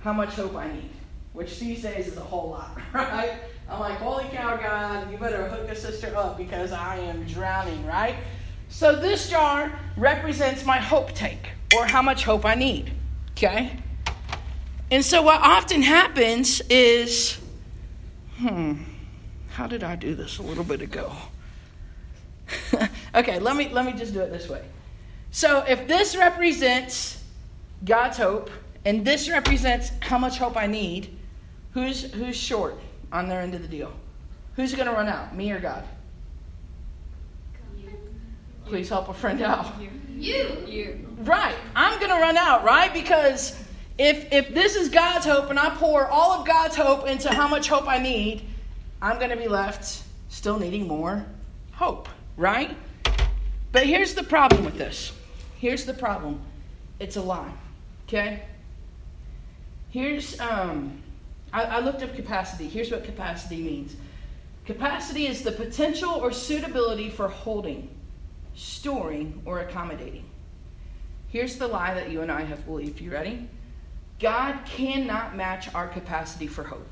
how 0.00 0.12
much 0.12 0.30
hope 0.30 0.56
I 0.56 0.72
need, 0.72 0.90
which 1.32 1.58
these 1.60 1.82
days 1.82 2.08
is 2.08 2.16
a 2.16 2.20
whole 2.20 2.50
lot, 2.50 2.78
right? 2.92 3.38
I'm 3.70 3.80
like, 3.80 3.96
holy 3.98 4.24
cow, 4.24 4.56
God, 4.56 5.10
you 5.10 5.16
better 5.16 5.48
hook 5.48 5.68
a 5.70 5.76
sister 5.76 6.14
up 6.16 6.36
because 6.36 6.72
I 6.72 6.98
am 6.98 7.24
drowning, 7.24 7.86
right? 7.86 8.16
So 8.74 8.96
this 8.96 9.30
jar 9.30 9.70
represents 9.96 10.66
my 10.66 10.78
hope 10.78 11.12
tank 11.12 11.52
or 11.76 11.86
how 11.86 12.02
much 12.02 12.24
hope 12.24 12.44
I 12.44 12.56
need. 12.56 12.90
Okay? 13.30 13.78
And 14.90 15.04
so 15.04 15.22
what 15.22 15.40
often 15.40 15.80
happens 15.80 16.60
is, 16.62 17.38
hmm, 18.38 18.82
how 19.50 19.68
did 19.68 19.84
I 19.84 19.94
do 19.94 20.16
this 20.16 20.38
a 20.38 20.42
little 20.42 20.64
bit 20.64 20.82
ago? 20.82 21.12
okay, 23.14 23.38
let 23.38 23.54
me 23.54 23.68
let 23.68 23.86
me 23.86 23.92
just 23.92 24.12
do 24.12 24.20
it 24.20 24.32
this 24.32 24.48
way. 24.48 24.64
So 25.30 25.64
if 25.68 25.86
this 25.86 26.16
represents 26.16 27.22
God's 27.84 28.18
hope 28.18 28.50
and 28.84 29.04
this 29.04 29.30
represents 29.30 29.92
how 30.00 30.18
much 30.18 30.38
hope 30.38 30.56
I 30.56 30.66
need, 30.66 31.16
who's 31.74 32.12
who's 32.12 32.36
short 32.36 32.80
on 33.12 33.28
their 33.28 33.40
end 33.40 33.54
of 33.54 33.62
the 33.62 33.68
deal? 33.68 33.92
Who's 34.56 34.74
going 34.74 34.88
to 34.88 34.94
run 34.94 35.06
out, 35.06 35.36
me 35.36 35.52
or 35.52 35.60
God? 35.60 35.84
Please 38.66 38.88
help 38.88 39.08
a 39.08 39.14
friend 39.14 39.42
out. 39.42 39.72
You. 40.16 40.64
You. 40.66 41.06
Right. 41.18 41.54
I'm 41.76 41.98
going 41.98 42.10
to 42.10 42.20
run 42.20 42.36
out, 42.36 42.64
right? 42.64 42.92
Because 42.92 43.58
if 43.98 44.32
if 44.32 44.54
this 44.54 44.74
is 44.74 44.88
God's 44.88 45.26
hope 45.26 45.50
and 45.50 45.58
I 45.58 45.70
pour 45.70 46.06
all 46.06 46.32
of 46.32 46.46
God's 46.46 46.76
hope 46.76 47.06
into 47.06 47.32
how 47.32 47.46
much 47.46 47.68
hope 47.68 47.88
I 47.88 47.98
need, 47.98 48.42
I'm 49.02 49.18
going 49.18 49.30
to 49.30 49.36
be 49.36 49.48
left 49.48 50.02
still 50.28 50.58
needing 50.58 50.88
more 50.88 51.24
hope, 51.72 52.08
right? 52.36 52.76
But 53.72 53.86
here's 53.86 54.14
the 54.14 54.22
problem 54.22 54.64
with 54.64 54.78
this. 54.78 55.12
Here's 55.58 55.84
the 55.84 55.94
problem. 55.94 56.40
It's 56.98 57.16
a 57.16 57.22
lie. 57.22 57.52
Okay? 58.08 58.42
Here's 59.90 60.38
um 60.40 61.02
I, 61.52 61.62
I 61.62 61.78
looked 61.80 62.02
up 62.02 62.14
capacity. 62.14 62.68
Here's 62.68 62.90
what 62.90 63.04
capacity 63.04 63.62
means. 63.62 63.96
Capacity 64.66 65.26
is 65.26 65.42
the 65.42 65.52
potential 65.52 66.10
or 66.10 66.32
suitability 66.32 67.10
for 67.10 67.28
holding, 67.28 67.88
storing, 68.54 69.42
or 69.44 69.60
accommodating. 69.60 70.24
Here's 71.28 71.56
the 71.56 71.66
lie 71.66 71.94
that 71.94 72.10
you 72.10 72.20
and 72.20 72.30
I 72.30 72.42
have 72.42 72.64
believed. 72.64 73.00
You 73.00 73.10
ready? 73.10 73.48
God 74.20 74.60
cannot 74.64 75.36
match 75.36 75.74
our 75.74 75.88
capacity 75.88 76.46
for 76.46 76.62
hope. 76.62 76.90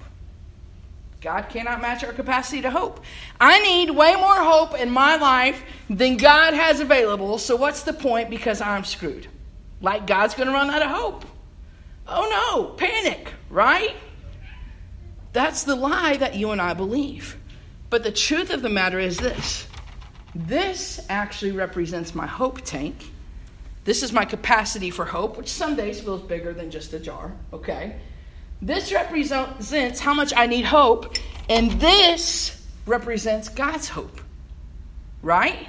God 1.21 1.49
cannot 1.49 1.81
match 1.81 2.02
our 2.02 2.12
capacity 2.12 2.62
to 2.62 2.71
hope. 2.71 3.00
I 3.40 3.61
need 3.61 3.90
way 3.90 4.16
more 4.16 4.35
hope 4.35 4.75
in 4.75 4.90
my 4.90 5.14
life 5.16 5.62
than 5.88 6.16
God 6.16 6.52
has 6.52 6.81
available, 6.81 7.38
so 7.38 7.54
what's 7.54 7.85
the 7.85 7.92
point 7.92 8.28
because 8.28 8.61
I'm 8.61 8.85
screwed? 8.85 9.28
Like 9.81 10.07
God's 10.07 10.35
going 10.35 10.49
to 10.49 10.52
run 10.52 10.71
out 10.71 10.83
of 10.83 10.90
hope. 10.90 11.25
Oh 12.09 12.28
no, 12.28 12.75
panic, 12.75 13.33
right? 13.49 13.95
That's 15.33 15.62
the 15.62 15.76
lie 15.76 16.16
that 16.16 16.35
you 16.35 16.50
and 16.50 16.61
I 16.61 16.75
believe. 16.75 17.38
But 17.88 18.02
the 18.02 18.12
truth 18.12 18.50
of 18.50 18.62
the 18.62 18.69
matter 18.69 18.99
is 18.99 19.19
this 19.19 19.69
this 20.35 21.05
actually 21.09 21.53
represents 21.53 22.15
my 22.15 22.27
hope 22.27 22.62
tank. 22.62 23.11
This 23.85 24.03
is 24.03 24.12
my 24.12 24.25
capacity 24.25 24.91
for 24.91 25.05
hope, 25.05 25.37
which 25.37 25.49
some 25.49 25.77
days 25.77 26.01
feels 26.01 26.23
bigger 26.23 26.53
than 26.53 26.71
just 26.71 26.93
a 26.95 27.01
jar, 27.01 27.33
okay? 27.53 27.97
This 28.61 28.93
represents 28.93 30.01
how 30.01 30.15
much 30.15 30.33
I 30.37 30.47
need 30.47 30.65
hope, 30.65 31.17
and 31.49 31.73
this 31.73 32.65
represents 32.87 33.49
God's 33.49 33.89
hope, 33.89 34.21
right? 35.23 35.67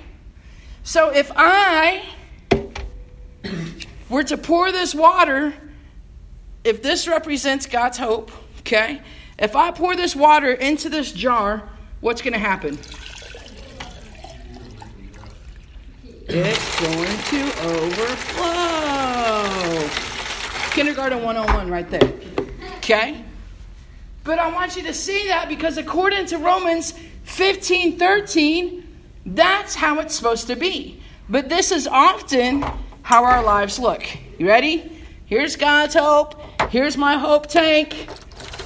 So 0.84 1.10
if 1.10 1.32
I 1.36 2.04
were 4.10 4.24
to 4.24 4.38
pour 4.38 4.72
this 4.72 4.94
water 4.94 5.54
if 6.64 6.82
this 6.82 7.08
represents 7.08 7.66
God's 7.66 7.98
hope, 7.98 8.32
okay, 8.60 9.02
if 9.38 9.56
I 9.56 9.72
pour 9.72 9.96
this 9.96 10.16
water 10.16 10.52
into 10.52 10.90
this 10.90 11.12
jar, 11.12 11.68
what's 12.00 12.22
going 12.22 12.34
to 12.34 12.40
happen? 12.40 12.78
It's 16.26 16.80
going 16.80 17.18
to 17.32 17.42
overflow. 17.68 19.44
Kindergarten 20.72 21.22
101 21.22 21.70
right 21.70 21.90
there. 21.90 22.14
Okay? 22.78 23.24
But 24.24 24.40
I 24.40 24.50
want 24.52 24.78
you 24.78 24.84
to 24.84 24.94
see 24.94 25.28
that 25.28 25.50
because 25.50 25.78
according 25.78 26.28
to 26.28 26.38
Romans 26.38 26.94
15 27.24 28.00
13, 28.00 28.88
that's 29.26 29.76
how 29.76 30.00
it's 30.00 30.16
supposed 30.16 30.48
to 30.48 30.56
be. 30.56 31.02
But 31.28 31.50
this 31.50 31.74
is 31.74 31.88
often 31.88 32.64
how 33.02 33.26
our 33.26 33.44
lives 33.44 33.78
look. 33.78 34.06
You 34.40 34.48
ready? 34.48 35.04
Here's 35.26 35.58
God's 35.58 35.94
hope. 35.94 36.42
Here's 36.70 36.96
my 36.96 37.18
hope 37.18 37.48
tank. 37.48 38.08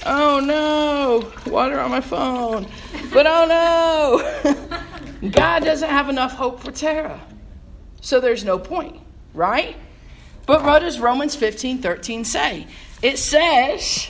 Oh 0.05 0.39
no, 0.39 1.31
water 1.51 1.79
on 1.79 1.89
my 1.89 2.01
phone. 2.01 2.67
But 3.11 3.25
oh 3.27 3.45
no, 4.43 5.29
God 5.31 5.63
doesn't 5.63 5.89
have 5.89 6.09
enough 6.09 6.33
hope 6.33 6.59
for 6.59 6.71
Tara. 6.71 7.19
So 8.07 8.21
there's 8.21 8.45
no 8.45 8.57
point, 8.57 9.01
right? 9.33 9.75
But 10.45 10.63
what 10.63 10.79
does 10.79 10.97
Romans 10.97 11.35
15 11.35 11.79
13 11.79 12.23
say? 12.23 12.65
It 13.01 13.19
says 13.19 14.07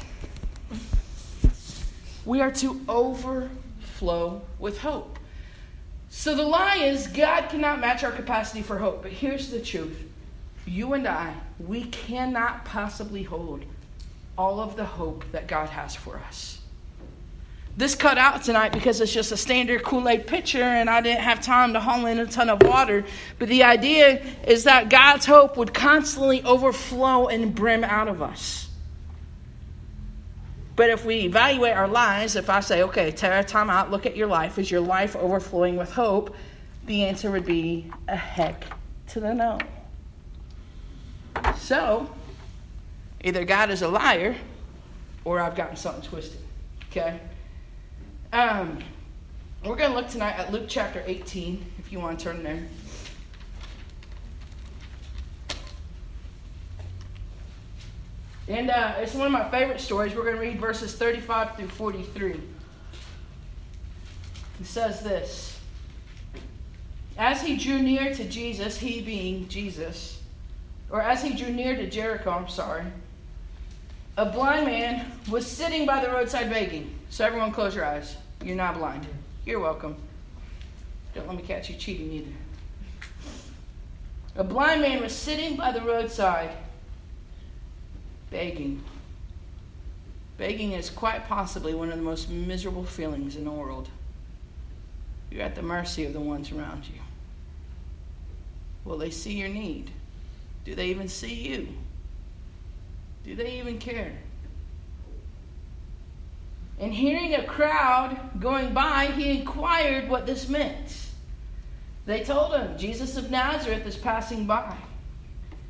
we 2.23 2.39
are 2.39 2.51
to 2.51 2.79
overflow 2.87 4.43
with 4.59 4.77
hope. 4.77 5.17
So 6.11 6.35
the 6.35 6.43
lie 6.43 6.75
is 6.75 7.07
God 7.07 7.49
cannot 7.49 7.79
match 7.79 8.03
our 8.03 8.11
capacity 8.11 8.61
for 8.61 8.77
hope. 8.77 9.01
But 9.01 9.13
here's 9.13 9.49
the 9.49 9.59
truth 9.59 9.99
you 10.67 10.93
and 10.93 11.07
I, 11.07 11.33
we 11.57 11.85
cannot 11.85 12.65
possibly 12.65 13.23
hold 13.23 13.65
all 14.37 14.59
of 14.59 14.75
the 14.75 14.85
hope 14.85 15.25
that 15.31 15.47
God 15.47 15.69
has 15.69 15.95
for 15.95 16.17
us. 16.17 16.56
This 17.77 17.93
cut 17.93 18.17
out 18.17 18.41
tonight 18.41 18.73
because 18.73 18.99
it's 19.01 19.13
just 19.13 19.31
a 19.31 19.37
standard 19.37 19.83
Kool 19.83 20.09
Aid 20.09 20.25
pitcher 20.25 20.63
and 20.63 20.89
I 20.89 20.99
didn't 20.99 21.21
have 21.21 21.41
time 21.41 21.73
to 21.73 21.79
haul 21.79 22.07
in 22.07 22.17
a 22.17 22.25
ton 22.25 22.49
of 22.49 22.63
water. 22.63 23.05
But 23.37 23.49
the 23.49 23.63
idea 23.63 24.25
is 24.47 24.63
that 24.63 24.89
God's 24.89 25.27
hope 25.27 25.57
would 25.57 25.75
constantly 25.75 26.41
overflow 26.43 27.27
and 27.27 27.53
brim 27.53 27.83
out 27.83 28.07
of 28.07 28.23
us. 28.23 28.67
But 30.75 30.89
if 30.89 31.05
we 31.05 31.17
evaluate 31.21 31.73
our 31.73 31.87
lives, 31.87 32.35
if 32.35 32.49
I 32.49 32.61
say, 32.61 32.81
okay, 32.81 33.11
Tara, 33.11 33.43
time 33.43 33.69
out, 33.69 33.91
look 33.91 34.07
at 34.07 34.17
your 34.17 34.27
life, 34.27 34.57
is 34.57 34.71
your 34.71 34.81
life 34.81 35.15
overflowing 35.15 35.77
with 35.77 35.91
hope? 35.91 36.35
The 36.87 37.03
answer 37.05 37.29
would 37.29 37.45
be 37.45 37.91
a 38.07 38.15
heck 38.15 38.65
to 39.09 39.19
the 39.19 39.35
no. 39.35 39.59
So, 41.57 42.09
either 43.23 43.45
God 43.45 43.69
is 43.69 43.83
a 43.83 43.87
liar 43.87 44.35
or 45.25 45.39
I've 45.39 45.55
gotten 45.55 45.75
something 45.75 46.09
twisted. 46.09 46.41
Okay? 46.89 47.19
Um, 48.33 48.79
we're 49.63 49.77
going 49.77 49.91
to 49.91 49.95
look 49.95 50.09
tonight 50.09 50.37
at 50.37 50.51
Luke 50.51 50.65
chapter 50.67 51.01
18, 51.05 51.65
if 51.79 51.93
you 51.93 51.99
want 51.99 52.19
to 52.19 52.25
turn 52.25 52.43
there. 52.43 52.61
And 58.49 58.69
uh, 58.69 58.95
it's 58.97 59.13
one 59.13 59.27
of 59.27 59.31
my 59.31 59.49
favorite 59.49 59.79
stories. 59.79 60.13
We're 60.13 60.23
going 60.23 60.35
to 60.35 60.41
read 60.41 60.59
verses 60.59 60.93
35 60.95 61.55
through 61.55 61.67
43. 61.69 62.31
It 64.59 64.65
says 64.65 65.01
this 65.01 65.59
As 67.17 67.41
he 67.41 67.55
drew 67.55 67.79
near 67.79 68.13
to 68.13 68.25
Jesus, 68.25 68.77
he 68.77 69.01
being 69.01 69.47
Jesus, 69.47 70.21
or 70.89 71.01
as 71.01 71.23
he 71.23 71.33
drew 71.33 71.51
near 71.51 71.77
to 71.77 71.89
Jericho, 71.89 72.31
I'm 72.31 72.49
sorry, 72.49 72.83
a 74.17 74.25
blind 74.25 74.65
man 74.65 75.11
was 75.29 75.45
sitting 75.47 75.85
by 75.85 76.03
the 76.03 76.09
roadside 76.09 76.49
begging. 76.49 76.96
So, 77.09 77.25
everyone, 77.25 77.51
close 77.51 77.75
your 77.75 77.85
eyes. 77.85 78.17
You're 78.43 78.55
not 78.55 78.77
blind. 78.77 79.07
You're 79.45 79.59
welcome. 79.59 79.95
Don't 81.15 81.27
let 81.27 81.37
me 81.37 81.43
catch 81.43 81.69
you 81.69 81.75
cheating 81.75 82.11
either. 82.11 82.31
A 84.35 84.43
blind 84.43 84.81
man 84.81 85.01
was 85.01 85.15
sitting 85.15 85.55
by 85.55 85.71
the 85.71 85.81
roadside 85.81 86.51
begging. 88.29 88.83
Begging 90.37 90.73
is 90.73 90.89
quite 90.89 91.27
possibly 91.27 91.73
one 91.73 91.89
of 91.89 91.97
the 91.97 92.03
most 92.03 92.29
miserable 92.29 92.83
feelings 92.83 93.35
in 93.35 93.45
the 93.45 93.51
world. 93.51 93.89
You're 95.31 95.41
at 95.41 95.55
the 95.55 95.63
mercy 95.63 96.05
of 96.05 96.13
the 96.13 96.21
ones 96.21 96.51
around 96.51 96.87
you. 96.87 96.99
Will 98.85 98.97
they 98.97 99.09
see 99.09 99.33
your 99.33 99.49
need? 99.49 99.91
Do 100.65 100.75
they 100.75 100.87
even 100.87 101.07
see 101.07 101.33
you? 101.33 101.67
Do 103.25 103.35
they 103.35 103.59
even 103.59 103.79
care? 103.79 104.13
And 106.79 106.93
hearing 106.93 107.33
a 107.33 107.43
crowd 107.43 108.39
going 108.39 108.73
by, 108.73 109.07
he 109.07 109.39
inquired 109.39 110.09
what 110.09 110.25
this 110.25 110.47
meant. 110.47 111.07
They 112.05 112.23
told 112.23 112.53
him, 112.53 112.77
Jesus 112.77 113.17
of 113.17 113.31
Nazareth 113.31 113.85
is 113.85 113.97
passing 113.97 114.45
by. 114.45 114.75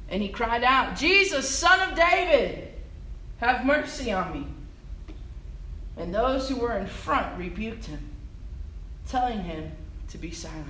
And 0.10 0.22
he 0.22 0.30
cried 0.30 0.64
out, 0.64 0.98
Jesus, 0.98 1.50
son 1.50 1.90
of 1.90 1.96
David, 1.96 2.74
have 3.38 3.66
mercy 3.66 4.12
on 4.12 4.34
me. 4.34 4.48
And 5.98 6.14
those 6.14 6.48
who 6.50 6.58
were 6.58 6.78
in 6.78 6.88
front 6.88 7.38
rebuked 7.38 7.86
him, 7.86 8.10
telling 9.08 9.42
him 9.42 9.72
to 10.10 10.18
be 10.18 10.32
silent. 10.32 10.68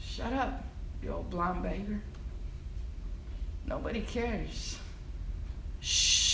Shut 0.00 0.32
up, 0.32 0.64
you 1.02 1.12
old 1.12 1.30
blind 1.30 1.62
beggar. 1.62 2.00
Nobody 3.66 4.02
cares. 4.02 4.78
Shh. 5.80 6.31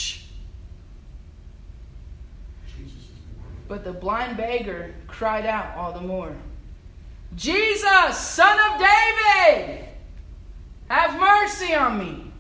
But 3.69 3.85
the 3.85 3.93
blind 3.93 4.39
beggar 4.39 4.95
cried 5.07 5.45
out 5.45 5.77
all 5.77 5.93
the 5.93 6.01
more 6.01 6.35
Jesus, 7.37 8.17
son 8.17 8.59
of 8.73 8.81
David, 8.81 9.85
have 10.89 11.21
mercy 11.21 11.75
on 11.75 11.99
me. 11.99 12.33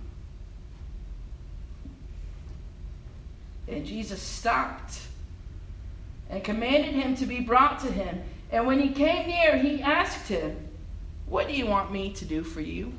And 3.68 3.84
Jesus 3.84 4.22
stopped 4.22 5.02
and 6.30 6.42
commanded 6.42 6.94
him 6.94 7.14
to 7.16 7.26
be 7.26 7.40
brought 7.40 7.80
to 7.80 7.92
him. 7.92 8.22
And 8.50 8.66
when 8.66 8.80
he 8.80 8.88
came 8.88 9.28
near, 9.28 9.58
he 9.58 9.82
asked 9.82 10.26
him, 10.26 10.56
What 11.26 11.48
do 11.48 11.54
you 11.54 11.66
want 11.66 11.92
me 11.92 12.14
to 12.14 12.24
do 12.24 12.42
for 12.42 12.62
you? 12.62 12.92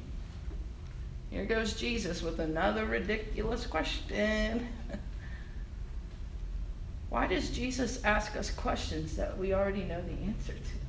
Here 1.31 1.45
goes 1.45 1.73
Jesus 1.73 2.21
with 2.21 2.39
another 2.39 2.85
ridiculous 2.85 3.65
question. 3.65 4.67
Why 7.09 7.27
does 7.27 7.49
Jesus 7.49 8.03
ask 8.03 8.35
us 8.35 8.51
questions 8.51 9.15
that 9.15 9.37
we 9.37 9.53
already 9.53 9.83
know 9.83 10.01
the 10.01 10.27
answer 10.27 10.53
to? 10.53 10.79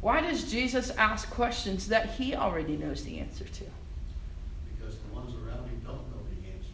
Why 0.00 0.20
does 0.20 0.50
Jesus 0.50 0.90
ask 0.90 1.30
questions 1.30 1.88
that 1.88 2.10
he 2.12 2.34
already 2.34 2.76
knows 2.76 3.04
the 3.04 3.18
answer 3.18 3.44
to? 3.44 3.64
Because 4.76 4.96
the 4.98 5.14
ones 5.14 5.34
around 5.34 5.68
him 5.68 5.80
don't 5.84 6.10
know 6.10 6.22
the 6.30 6.48
answer. 6.48 6.70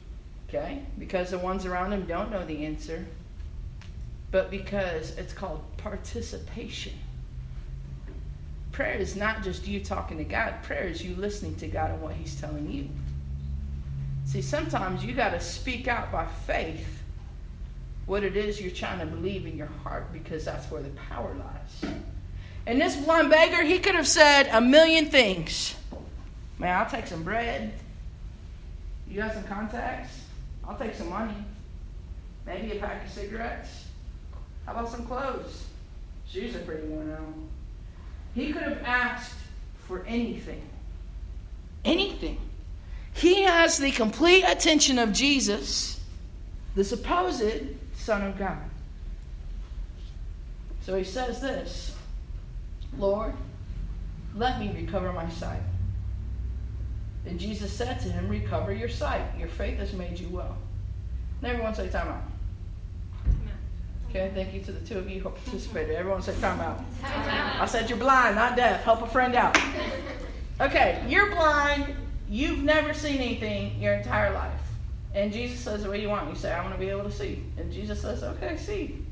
Okay? 0.48 0.82
Because 0.98 1.30
the 1.30 1.38
ones 1.38 1.66
around 1.66 1.92
him 1.92 2.06
don't 2.06 2.30
know 2.30 2.46
the 2.46 2.64
answer, 2.64 3.04
but 4.30 4.50
because 4.50 5.16
it's 5.18 5.32
called 5.32 5.62
participation. 5.76 6.94
Prayer 8.72 8.94
is 8.94 9.16
not 9.16 9.42
just 9.42 9.66
you 9.66 9.80
talking 9.80 10.18
to 10.18 10.24
God, 10.24 10.62
prayer 10.62 10.86
is 10.86 11.02
you 11.02 11.16
listening 11.16 11.56
to 11.56 11.66
God 11.66 11.90
and 11.90 12.02
what 12.02 12.12
He's 12.12 12.38
telling 12.38 12.70
you. 12.70 12.90
See, 14.26 14.42
sometimes 14.42 15.02
you 15.02 15.14
got 15.14 15.30
to 15.30 15.40
speak 15.40 15.88
out 15.88 16.12
by 16.12 16.26
faith 16.26 17.02
what 18.06 18.22
it 18.22 18.36
is 18.36 18.60
you're 18.60 18.70
trying 18.70 19.00
to 19.00 19.06
believe 19.06 19.46
in 19.46 19.56
your 19.56 19.70
heart 19.82 20.12
because 20.12 20.44
that's 20.44 20.70
where 20.70 20.82
the 20.82 20.90
power 20.90 21.34
lies. 21.34 21.92
And 22.66 22.80
this 22.80 22.96
blind 22.96 23.30
beggar, 23.30 23.62
he 23.62 23.78
could 23.78 23.94
have 23.94 24.06
said 24.06 24.48
a 24.52 24.60
million 24.60 25.06
things. 25.06 25.76
Man, 26.58 26.76
I'll 26.78 26.88
take 26.88 27.06
some 27.06 27.22
bread. 27.22 27.72
You 29.08 29.16
got 29.16 29.34
some 29.34 29.44
contacts? 29.44 30.20
I'll 30.66 30.78
take 30.78 30.94
some 30.94 31.10
money. 31.10 31.34
Maybe 32.46 32.76
a 32.76 32.80
pack 32.80 33.04
of 33.04 33.10
cigarettes. 33.10 33.84
How 34.64 34.72
about 34.72 34.88
some 34.88 35.06
clothes? 35.06 35.64
Shoes 36.28 36.54
are 36.56 36.60
pretty 36.60 36.86
worn 36.88 37.12
out. 37.12 37.34
He 38.34 38.52
could 38.52 38.62
have 38.62 38.82
asked 38.84 39.34
for 39.86 40.04
anything. 40.06 40.62
Anything. 41.84 42.38
He 43.14 43.42
has 43.42 43.78
the 43.78 43.92
complete 43.92 44.42
attention 44.42 44.98
of 44.98 45.12
Jesus, 45.12 46.00
the 46.74 46.84
supposed 46.84 47.42
Son 48.06 48.22
of 48.22 48.38
God. 48.38 48.56
So 50.82 50.96
he 50.96 51.02
says 51.02 51.40
this 51.40 51.96
Lord, 52.96 53.34
let 54.36 54.60
me 54.60 54.72
recover 54.72 55.12
my 55.12 55.28
sight. 55.28 55.60
And 57.26 57.40
Jesus 57.40 57.72
said 57.72 57.98
to 58.02 58.08
him, 58.08 58.28
Recover 58.28 58.72
your 58.72 58.88
sight. 58.88 59.24
Your 59.36 59.48
faith 59.48 59.80
has 59.80 59.92
made 59.92 60.20
you 60.20 60.28
well. 60.28 60.56
And 61.42 61.50
everyone 61.50 61.74
say 61.74 61.88
time 61.88 62.06
out. 62.06 62.22
Okay, 64.08 64.30
thank 64.32 64.54
you 64.54 64.60
to 64.60 64.70
the 64.70 64.86
two 64.86 64.98
of 64.98 65.10
you 65.10 65.20
who 65.20 65.30
participated. 65.30 65.96
Everyone 65.96 66.22
say 66.22 66.40
time 66.40 66.60
out. 66.60 66.80
I 67.02 67.66
said 67.66 67.90
you're 67.90 67.98
blind, 67.98 68.36
not 68.36 68.54
deaf. 68.54 68.84
Help 68.84 69.02
a 69.02 69.08
friend 69.08 69.34
out. 69.34 69.58
Okay, 70.58 71.04
you're 71.06 71.34
blind. 71.34 71.94
You've 72.30 72.60
never 72.60 72.94
seen 72.94 73.16
anything 73.16 73.78
your 73.78 73.92
entire 73.92 74.32
life. 74.32 74.55
And 75.16 75.32
Jesus 75.32 75.58
says, 75.58 75.86
What 75.86 75.94
do 75.94 76.02
you 76.02 76.10
want? 76.10 76.28
You 76.28 76.36
say, 76.36 76.52
I 76.52 76.62
want 76.62 76.74
to 76.74 76.78
be 76.78 76.90
able 76.90 77.04
to 77.04 77.10
see. 77.10 77.42
And 77.56 77.72
Jesus 77.72 78.02
says, 78.02 78.22
Okay, 78.22 78.58
see. 78.58 79.02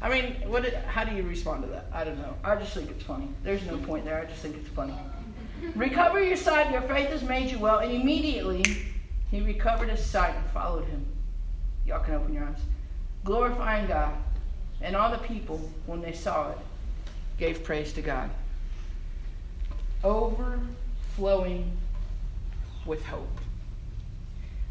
I 0.00 0.08
mean, 0.08 0.48
what? 0.48 0.62
Did, 0.62 0.74
how 0.74 1.02
do 1.02 1.14
you 1.16 1.24
respond 1.24 1.64
to 1.64 1.68
that? 1.70 1.86
I 1.92 2.04
don't 2.04 2.18
know. 2.18 2.36
I 2.44 2.54
just 2.54 2.72
think 2.72 2.90
it's 2.90 3.02
funny. 3.02 3.28
There's 3.42 3.66
no 3.66 3.76
point 3.78 4.04
there. 4.04 4.20
I 4.20 4.26
just 4.26 4.40
think 4.40 4.56
it's 4.56 4.68
funny. 4.68 4.94
Recover 5.74 6.22
your 6.22 6.36
sight. 6.36 6.70
Your 6.70 6.82
faith 6.82 7.08
has 7.08 7.24
made 7.24 7.50
you 7.50 7.58
well. 7.58 7.80
And 7.80 7.90
immediately 7.90 8.64
he 9.32 9.40
recovered 9.40 9.90
his 9.90 10.04
sight 10.04 10.36
and 10.36 10.46
followed 10.50 10.84
him. 10.84 11.04
Y'all 11.84 12.04
can 12.04 12.14
open 12.14 12.32
your 12.32 12.44
eyes. 12.44 12.60
Glorifying 13.24 13.88
God. 13.88 14.14
And 14.80 14.94
all 14.94 15.10
the 15.10 15.18
people, 15.18 15.58
when 15.86 16.00
they 16.00 16.12
saw 16.12 16.52
it, 16.52 16.58
gave 17.36 17.64
praise 17.64 17.92
to 17.94 18.02
God. 18.02 18.30
Overflowing 20.04 21.76
with 22.86 23.04
hope. 23.04 23.40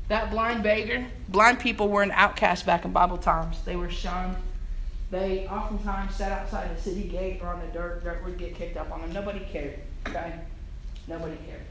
That 0.08 0.32
blind 0.32 0.64
beggar, 0.64 1.06
blind 1.28 1.60
people 1.60 1.90
were 1.90 2.02
an 2.02 2.12
outcast 2.12 2.66
back 2.66 2.86
in 2.86 2.92
Bible 2.92 3.18
times. 3.18 3.62
They 3.66 3.76
were 3.76 3.90
shunned. 3.90 4.38
They 5.12 5.48
oftentimes 5.48 6.16
sat 6.16 6.32
outside 6.32 6.76
the 6.76 6.82
city 6.82 7.08
gate 7.08 7.40
or 7.42 7.48
on 7.48 7.60
the 7.60 7.68
dirt. 7.68 8.04
Dirt 8.04 8.24
would 8.24 8.38
get 8.38 8.56
kicked 8.56 8.78
up 8.78 8.92
on 8.92 9.02
them. 9.02 9.14
Nobody 9.14 9.40
cared. 9.52 9.80
Okay? 10.08 10.34
Nobody 11.08 11.38
cared. 11.48 11.62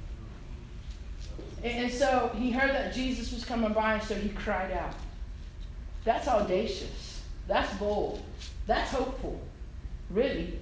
And, 1.63 1.85
and 1.85 1.93
so 1.93 2.31
he 2.35 2.51
heard 2.51 2.71
that 2.71 2.95
Jesus 2.95 3.33
was 3.33 3.45
coming 3.45 3.73
by, 3.73 3.95
and 3.95 4.03
so 4.03 4.15
he 4.15 4.31
cried 4.31 4.73
out. 4.73 4.95
That's 6.05 6.29
audacious. 6.29 7.23
That's 7.47 7.73
bold. 7.79 8.23
That's 8.67 8.91
hopeful. 8.91 9.41
Really. 10.11 10.59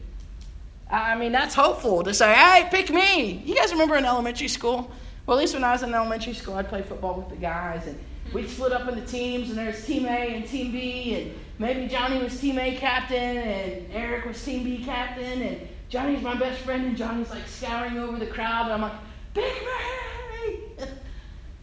I 0.90 1.16
mean, 1.16 1.32
that's 1.32 1.54
hopeful 1.54 2.02
to 2.02 2.14
say, 2.14 2.34
hey, 2.34 2.68
pick 2.70 2.90
me. 2.90 3.42
You 3.44 3.54
guys 3.54 3.72
remember 3.72 3.96
in 3.96 4.04
elementary 4.04 4.48
school? 4.48 4.90
Well, 5.26 5.38
at 5.38 5.40
least 5.40 5.54
when 5.54 5.64
I 5.64 5.72
was 5.72 5.82
in 5.82 5.94
elementary 5.94 6.34
school, 6.34 6.54
I'd 6.54 6.68
play 6.68 6.82
football 6.82 7.14
with 7.14 7.30
the 7.30 7.36
guys, 7.36 7.86
and 7.86 7.98
we'd 8.34 8.48
split 8.48 8.72
up 8.72 8.86
into 8.88 9.00
teams, 9.06 9.48
and 9.48 9.58
there's 9.58 9.84
Team 9.86 10.04
A 10.04 10.34
and 10.34 10.46
Team 10.46 10.70
B, 10.70 11.14
and 11.14 11.34
maybe 11.58 11.86
Johnny 11.88 12.22
was 12.22 12.38
Team 12.38 12.58
A 12.58 12.76
captain, 12.76 13.38
and 13.38 13.86
Eric 13.90 14.26
was 14.26 14.42
Team 14.44 14.64
B 14.64 14.84
captain, 14.84 15.40
and 15.40 15.68
Johnny's 15.88 16.22
my 16.22 16.34
best 16.34 16.60
friend, 16.60 16.84
and 16.84 16.96
Johnny's 16.96 17.30
like 17.30 17.46
scouring 17.46 17.96
over 17.96 18.18
the 18.18 18.26
crowd, 18.26 18.64
and 18.64 18.74
I'm 18.74 18.82
like, 18.82 18.92
pick 19.32 19.54
me! 19.54 20.60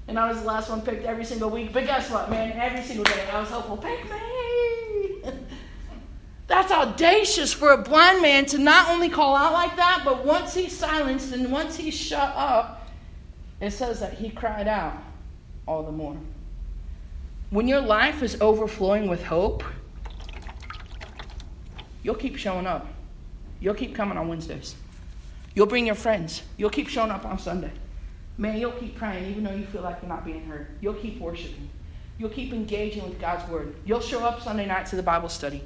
and 0.07 0.17
I 0.17 0.27
was 0.27 0.39
the 0.41 0.47
last 0.47 0.69
one 0.69 0.81
picked 0.81 1.05
every 1.05 1.25
single 1.25 1.51
week. 1.51 1.71
But 1.71 1.85
guess 1.85 2.09
what, 2.09 2.31
man? 2.31 2.53
Every 2.53 2.81
single 2.81 3.05
day 3.05 3.29
I 3.31 3.39
was 3.39 3.49
hopeful, 3.49 3.77
pick 3.77 4.03
me! 4.05 5.21
That's 6.47 6.71
audacious 6.71 7.53
for 7.53 7.71
a 7.71 7.77
blind 7.77 8.23
man 8.23 8.45
to 8.47 8.57
not 8.57 8.89
only 8.89 9.07
call 9.07 9.35
out 9.35 9.53
like 9.53 9.75
that, 9.75 10.01
but 10.03 10.25
once 10.25 10.55
he's 10.55 10.75
silenced 10.75 11.31
and 11.31 11.51
once 11.51 11.77
he's 11.77 11.93
shut 11.93 12.33
up, 12.35 12.80
it 13.61 13.71
says 13.71 13.99
that 13.99 14.13
he 14.13 14.29
cried 14.29 14.67
out 14.67 14.97
all 15.67 15.83
the 15.83 15.91
more. 15.91 16.17
When 17.51 17.67
your 17.67 17.81
life 17.81 18.23
is 18.23 18.41
overflowing 18.41 19.07
with 19.07 19.23
hope, 19.23 19.63
you'll 22.03 22.15
keep 22.15 22.37
showing 22.37 22.65
up. 22.65 22.87
You'll 23.59 23.75
keep 23.75 23.93
coming 23.93 24.17
on 24.17 24.27
Wednesdays. 24.27 24.75
You'll 25.53 25.67
bring 25.67 25.85
your 25.85 25.95
friends. 25.95 26.41
You'll 26.57 26.69
keep 26.69 26.87
showing 26.87 27.11
up 27.11 27.25
on 27.25 27.37
Sunday. 27.37 27.71
Man, 28.37 28.57
you'll 28.57 28.71
keep 28.71 28.95
praying 28.95 29.29
even 29.29 29.43
though 29.43 29.53
you 29.53 29.65
feel 29.65 29.83
like 29.83 29.97
you're 30.01 30.09
not 30.09 30.25
being 30.25 30.45
heard. 30.45 30.67
You'll 30.81 30.95
keep 30.95 31.19
worshiping. 31.19 31.69
You'll 32.17 32.29
keep 32.29 32.53
engaging 32.53 33.03
with 33.03 33.19
God's 33.19 33.47
Word. 33.49 33.75
You'll 33.85 33.99
show 33.99 34.23
up 34.23 34.41
Sunday 34.41 34.65
night 34.65 34.87
to 34.87 34.95
the 34.95 35.03
Bible 35.03 35.29
study. 35.29 35.63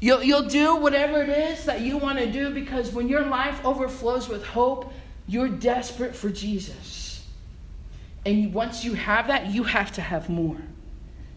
You'll, 0.00 0.22
you'll 0.22 0.48
do 0.48 0.76
whatever 0.76 1.22
it 1.22 1.28
is 1.28 1.64
that 1.64 1.80
you 1.80 1.98
want 1.98 2.18
to 2.18 2.30
do 2.30 2.50
because 2.50 2.92
when 2.92 3.08
your 3.08 3.26
life 3.26 3.64
overflows 3.64 4.28
with 4.28 4.46
hope, 4.46 4.92
you're 5.28 5.48
desperate 5.48 6.16
for 6.16 6.30
Jesus. 6.30 7.24
And 8.26 8.52
once 8.52 8.84
you 8.84 8.94
have 8.94 9.28
that, 9.28 9.46
you 9.50 9.62
have 9.62 9.92
to 9.92 10.00
have 10.00 10.28
more. 10.28 10.56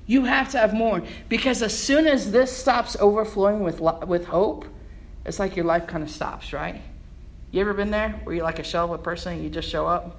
You 0.08 0.24
have 0.24 0.50
to 0.52 0.58
have 0.58 0.74
more. 0.74 1.04
Because 1.30 1.62
as 1.62 1.78
soon 1.78 2.08
as 2.08 2.32
this 2.32 2.56
stops 2.56 2.96
overflowing 3.00 3.60
with, 3.60 3.80
with 3.80 4.26
hope, 4.26 4.66
it's 5.26 5.38
like 5.40 5.56
your 5.56 5.66
life 5.66 5.86
kind 5.86 6.04
of 6.04 6.10
stops, 6.10 6.54
right? 6.54 6.82
You 7.52 7.62
ever 7.62 7.74
been 7.74 7.92
there 7.92 8.20
where 8.24 8.36
you're 8.36 8.46
like 8.46 8.60
a 8.60 8.64
shell 8.64 8.86
of 8.86 8.92
a 8.92 8.98
person 8.98 9.34
and 9.34 9.44
you 9.44 9.50
just 9.50 9.70
show 9.70 9.86
up? 9.86 10.16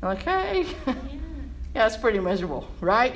You're 0.00 0.14
like, 0.14 0.22
hey, 0.22 0.66
yeah, 1.74 1.86
it's 1.86 1.96
pretty 1.96 2.18
miserable, 2.18 2.66
right? 2.80 3.14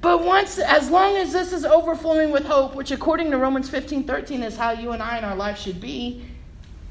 But 0.00 0.24
once, 0.24 0.58
as 0.58 0.90
long 0.90 1.16
as 1.16 1.32
this 1.32 1.52
is 1.52 1.64
overflowing 1.64 2.30
with 2.30 2.44
hope, 2.44 2.74
which 2.74 2.90
according 2.90 3.30
to 3.30 3.38
Romans 3.38 3.70
15 3.70 4.04
13 4.04 4.42
is 4.42 4.56
how 4.56 4.72
you 4.72 4.92
and 4.92 5.02
I 5.02 5.18
in 5.18 5.24
our 5.24 5.36
life 5.36 5.58
should 5.58 5.80
be, 5.80 6.24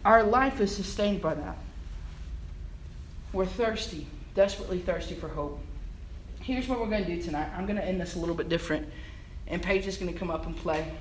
our 0.06 0.23
life 0.23 0.60
is 0.62 0.76
sustained 0.76 1.21
by 1.21 1.34
that. 1.36 1.58
We're 3.34 3.48
thirsty, 3.48 4.06
desperately 4.36 4.78
thirsty 4.78 5.15
for 5.15 5.28
hope. 5.28 5.60
Here's 6.39 6.67
what 6.67 6.80
we're 6.80 6.89
going 6.89 7.04
to 7.04 7.15
do 7.15 7.22
tonight. 7.22 7.50
I'm 7.58 7.65
going 7.65 7.78
to 7.78 7.84
end 7.84 8.00
this 8.00 8.15
a 8.15 8.19
little 8.19 8.36
bit 8.36 8.48
different, 8.48 8.88
and 9.48 9.62
Paige 9.62 9.88
is 9.88 9.98
going 9.98 10.13
to 10.13 10.17
come 10.17 10.30
up 10.30 10.46
and 10.46 10.56
play. 10.56 10.93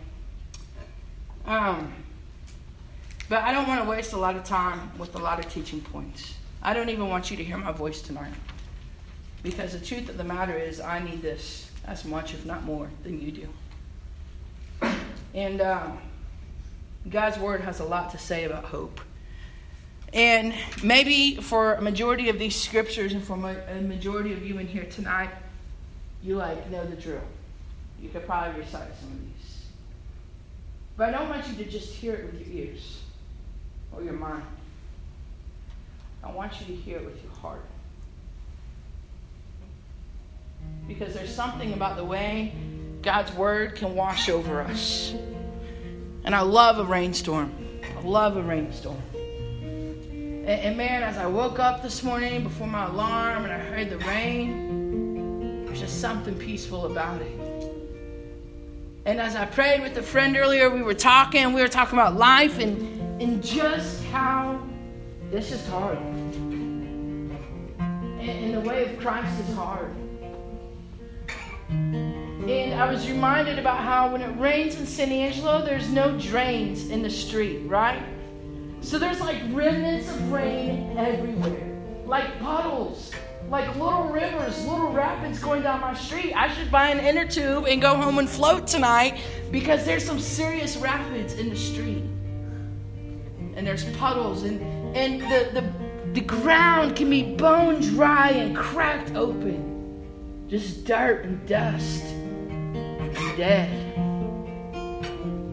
Um, 1.45 1.93
but 3.29 3.43
I 3.43 3.53
don't 3.53 3.69
want 3.69 3.85
to 3.85 3.91
waste 3.91 4.15
a 4.15 4.17
lot 4.17 4.35
of 4.35 4.45
time 4.45 4.91
with 4.97 5.15
a 5.15 5.19
lot 5.19 5.45
of 5.45 5.53
teaching 5.53 5.83
points. 5.83 6.35
I 6.63 6.73
don't 6.73 6.89
even 6.89 7.09
want 7.09 7.31
you 7.31 7.37
to 7.37 7.45
hear 7.45 7.59
my 7.59 7.73
voice 7.73 8.01
tonight. 8.01 8.33
Because 9.43 9.73
the 9.79 9.85
truth 9.85 10.09
of 10.09 10.17
the 10.17 10.25
matter 10.25 10.57
is, 10.57 10.81
I 10.81 11.01
need 11.01 11.21
this 11.21 11.71
as 11.87 12.05
much, 12.07 12.33
if 12.33 12.47
not 12.47 12.63
more, 12.63 12.89
than 13.03 13.21
you 13.21 13.33
do. 14.81 14.91
And 15.35 15.61
um, 15.61 15.99
God's 17.11 17.39
Word 17.39 17.61
has 17.61 17.81
a 17.81 17.85
lot 17.85 18.11
to 18.13 18.19
say 18.19 18.45
about 18.45 18.65
hope. 18.65 19.01
And 20.13 20.55
maybe 20.83 21.37
for 21.37 21.75
a 21.75 21.81
majority 21.81 22.29
of 22.29 22.39
these 22.39 22.55
scriptures 22.55 23.15
and 23.15 23.25
for 23.25 23.35
a 23.35 23.81
majority 23.81 24.33
of 24.33 24.45
you 24.45 24.59
in 24.59 24.67
here 24.67 24.85
tonight, 24.85 25.31
you 26.23 26.37
like 26.37 26.71
know 26.71 26.85
the 26.85 26.97
drill. 26.97 27.23
You 28.01 28.11
could 28.11 28.27
probably 28.27 28.61
recite 28.61 28.89
some 29.01 29.11
of 29.11 29.21
these. 29.21 29.65
But 30.97 31.09
I 31.09 31.19
don't 31.19 31.31
want 31.31 31.49
you 31.49 31.55
to 31.65 31.71
just 31.71 31.95
hear 31.95 32.15
it 32.15 32.25
with 32.27 32.47
your 32.47 32.67
ears 32.67 33.01
or 33.91 34.03
your 34.03 34.13
mind. 34.13 34.45
I 36.23 36.31
want 36.31 36.61
you 36.61 36.67
to 36.67 36.75
hear 36.75 36.99
it 36.99 37.05
with 37.05 37.23
your 37.23 37.33
heart. 37.33 37.65
Because 40.87 41.15
there's 41.15 41.35
something 41.35 41.73
about 41.73 41.97
the 41.97 42.05
way 42.05 42.53
God's 43.01 43.33
word 43.33 43.75
can 43.75 43.95
wash 43.95 44.29
over 44.29 44.61
us. 44.61 45.15
And 46.25 46.35
I 46.35 46.43
love 46.43 46.79
a 46.79 46.85
rainstorm. 46.85 47.53
I 47.97 48.01
love 48.03 48.37
a 48.37 48.43
rainstorm. 48.43 49.03
And, 50.43 50.61
and, 50.61 50.77
man, 50.77 51.05
as 51.05 51.19
I 51.19 51.27
woke 51.27 51.61
up 51.61 51.85
this 51.85 52.03
morning 52.03 52.43
before 52.43 52.67
my 52.67 52.87
alarm 52.87 53.45
and 53.45 53.53
I 53.53 53.59
heard 53.59 53.91
the 53.91 53.99
rain, 53.99 55.65
there's 55.65 55.79
just 55.79 56.01
something 56.01 56.35
peaceful 56.37 56.87
about 56.87 57.23
it. 57.23 57.39
And 59.05 59.21
as 59.21 59.37
I 59.37 59.45
prayed 59.45 59.83
with 59.83 59.97
a 59.99 60.03
friend 60.03 60.37
earlier, 60.37 60.69
we 60.69 60.83
were 60.83 60.95
talking, 60.95 61.53
we 61.53 61.63
were 61.63 61.69
talking 61.69 61.97
about 61.97 62.17
life 62.17 62.59
and, 62.59 63.23
and 63.23 63.41
just 63.41 64.03
how 64.07 64.61
it's 65.31 65.51
just 65.51 65.69
hard. 65.69 65.99
And, 65.99 67.31
and 68.21 68.53
the 68.53 68.69
way 68.69 68.93
of 68.93 68.99
Christ 68.99 69.39
is 69.49 69.55
hard. 69.55 69.95
And 71.69 72.75
I 72.75 72.91
was 72.91 73.09
reminded 73.09 73.61
about 73.61 73.79
how 73.79 74.11
when 74.11 74.23
it 74.23 74.37
rains 74.41 74.75
in 74.75 74.87
San 74.87 75.13
Angelo, 75.13 75.65
there's 75.65 75.89
no 75.89 76.19
drains 76.19 76.91
in 76.91 77.01
the 77.01 77.11
street, 77.11 77.61
right? 77.69 78.03
So 78.83 78.99
there's 78.99 79.21
like 79.21 79.41
remnants 79.53 80.11
of 80.11 80.33
rain 80.33 80.99
everywhere, 80.99 81.79
like 82.05 82.41
puddles, 82.41 83.13
like 83.49 83.69
little 83.77 84.09
rivers, 84.09 84.67
little 84.67 84.93
rapids 84.93 85.39
going 85.39 85.63
down 85.63 85.81
my 85.81 85.95
street. 85.95 86.35
I 86.35 86.53
should 86.53 86.71
buy 86.71 86.89
an 86.91 86.99
inner 86.99 87.27
tube 87.27 87.67
and 87.69 87.81
go 87.81 87.95
home 87.95 88.19
and 88.19 88.29
float 88.29 88.67
tonight 88.67 89.21
because 89.53 89.85
there's 89.85 90.05
some 90.05 90.19
serious 90.19 90.77
rapids 90.77 91.35
in 91.35 91.49
the 91.49 91.57
street. 91.57 92.03
And 93.55 93.65
there's 93.65 93.85
puddles, 93.97 94.43
and, 94.43 94.61
and 94.97 95.23
the, 95.23 95.61
the, 95.61 95.73
the 96.15 96.21
ground 96.21 96.97
can 96.97 97.09
be 97.09 97.37
bone 97.37 97.81
dry 97.81 98.31
and 98.31 98.57
cracked 98.57 99.15
open. 99.15 100.49
Just 100.49 100.85
dirt 100.85 101.25
and 101.25 101.47
dust 101.47 102.03
and 102.03 103.37
dead. 103.37 103.97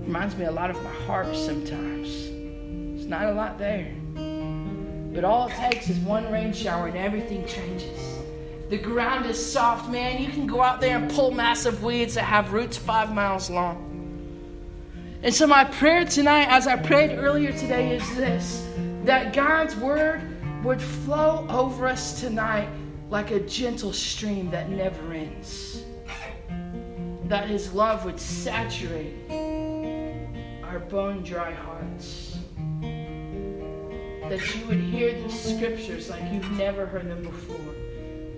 Reminds 0.03 0.35
me 0.35 0.45
a 0.45 0.51
lot 0.51 0.71
of 0.71 0.83
my 0.83 0.93
heart 1.05 1.35
sometimes 1.35 2.28
not 3.09 3.25
a 3.25 3.31
lot 3.31 3.57
there. 3.57 3.91
But 5.13 5.23
all 5.23 5.47
it 5.47 5.55
takes 5.55 5.89
is 5.89 5.97
one 5.99 6.31
rain 6.31 6.53
shower 6.53 6.87
and 6.87 6.97
everything 6.97 7.45
changes. 7.47 8.19
The 8.69 8.77
ground 8.77 9.25
is 9.25 9.43
soft, 9.43 9.89
man. 9.89 10.21
You 10.21 10.29
can 10.29 10.45
go 10.45 10.61
out 10.61 10.79
there 10.79 10.95
and 10.95 11.09
pull 11.09 11.31
massive 11.31 11.83
weeds 11.83 12.13
that 12.13 12.25
have 12.25 12.53
roots 12.53 12.77
five 12.77 13.11
miles 13.11 13.49
long. 13.49 13.87
And 15.23 15.33
so, 15.33 15.47
my 15.47 15.63
prayer 15.65 16.05
tonight, 16.05 16.47
as 16.49 16.67
I 16.67 16.75
prayed 16.75 17.17
earlier 17.17 17.51
today, 17.51 17.95
is 17.95 18.15
this 18.15 18.65
that 19.03 19.33
God's 19.33 19.75
word 19.75 20.21
would 20.63 20.81
flow 20.81 21.47
over 21.49 21.87
us 21.87 22.21
tonight 22.21 22.69
like 23.09 23.31
a 23.31 23.39
gentle 23.39 23.91
stream 23.91 24.51
that 24.51 24.69
never 24.69 25.13
ends. 25.13 25.83
That 27.25 27.49
his 27.49 27.73
love 27.73 28.05
would 28.05 28.19
saturate 28.19 29.15
our 30.63 30.79
bone 30.79 31.23
dry 31.23 31.51
hearts 31.51 32.38
that 34.29 34.55
you 34.55 34.65
would 34.67 34.79
hear 34.79 35.13
these 35.13 35.55
scriptures 35.55 36.09
like 36.09 36.21
you've 36.31 36.51
never 36.51 36.85
heard 36.85 37.09
them 37.09 37.23
before. 37.23 37.55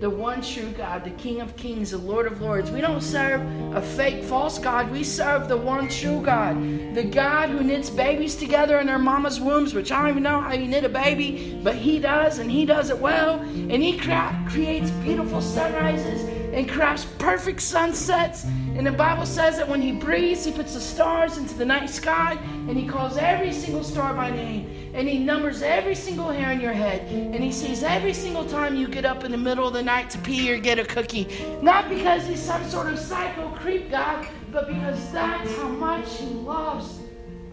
the 0.00 0.10
one 0.10 0.42
true 0.42 0.68
God, 0.72 1.04
the 1.04 1.10
King 1.10 1.40
of 1.40 1.54
Kings, 1.54 1.92
the 1.92 1.98
Lord 1.98 2.26
of 2.26 2.40
Lords. 2.40 2.72
We 2.72 2.80
don't 2.80 3.00
serve 3.00 3.40
a 3.72 3.80
fake, 3.80 4.24
false 4.24 4.58
God. 4.58 4.90
We 4.90 5.04
serve 5.04 5.46
the 5.46 5.56
one 5.56 5.88
true 5.88 6.20
God, 6.20 6.56
the 6.96 7.04
God 7.04 7.50
who 7.50 7.62
knits 7.62 7.88
babies 7.88 8.34
together 8.34 8.80
in 8.80 8.88
their 8.88 8.98
mama's 8.98 9.40
wombs, 9.40 9.74
which 9.74 9.92
I 9.92 10.00
don't 10.00 10.10
even 10.10 10.24
know 10.24 10.40
how 10.40 10.54
you 10.54 10.66
knit 10.66 10.82
a 10.82 10.88
baby, 10.88 11.56
but 11.62 11.76
He 11.76 12.00
does, 12.00 12.38
and 12.40 12.50
He 12.50 12.66
does 12.66 12.90
it 12.90 12.98
well. 12.98 13.38
And 13.38 13.80
He 13.80 13.96
cra- 13.96 14.44
creates 14.50 14.90
beautiful 14.90 15.40
sunrises 15.40 16.22
and 16.52 16.68
crafts 16.68 17.06
perfect 17.18 17.62
sunsets. 17.62 18.42
And 18.44 18.84
the 18.84 18.90
Bible 18.90 19.24
says 19.24 19.56
that 19.58 19.68
when 19.68 19.80
He 19.80 19.92
breathes, 19.92 20.44
He 20.44 20.50
puts 20.50 20.74
the 20.74 20.80
stars 20.80 21.38
into 21.38 21.54
the 21.54 21.64
night 21.64 21.88
sky, 21.90 22.32
and 22.68 22.76
He 22.76 22.88
calls 22.88 23.16
every 23.18 23.52
single 23.52 23.84
star 23.84 24.14
by 24.14 24.30
name 24.30 24.68
and 24.94 25.08
he 25.08 25.18
numbers 25.18 25.62
every 25.62 25.94
single 25.94 26.30
hair 26.30 26.52
in 26.52 26.60
your 26.60 26.72
head. 26.72 27.00
And 27.10 27.42
he 27.42 27.50
sees 27.50 27.82
every 27.82 28.12
single 28.12 28.44
time 28.44 28.76
you 28.76 28.86
get 28.88 29.04
up 29.04 29.24
in 29.24 29.32
the 29.32 29.38
middle 29.38 29.66
of 29.66 29.72
the 29.72 29.82
night 29.82 30.10
to 30.10 30.18
pee 30.18 30.52
or 30.52 30.58
get 30.58 30.78
a 30.78 30.84
cookie. 30.84 31.28
Not 31.62 31.88
because 31.88 32.26
he's 32.26 32.42
some 32.42 32.62
sort 32.68 32.92
of 32.92 32.98
psycho 32.98 33.48
creep 33.50 33.90
god 33.90 34.26
but 34.52 34.68
because 34.68 35.10
that's 35.12 35.56
how 35.56 35.68
much 35.68 36.18
he 36.18 36.26
loves 36.26 37.00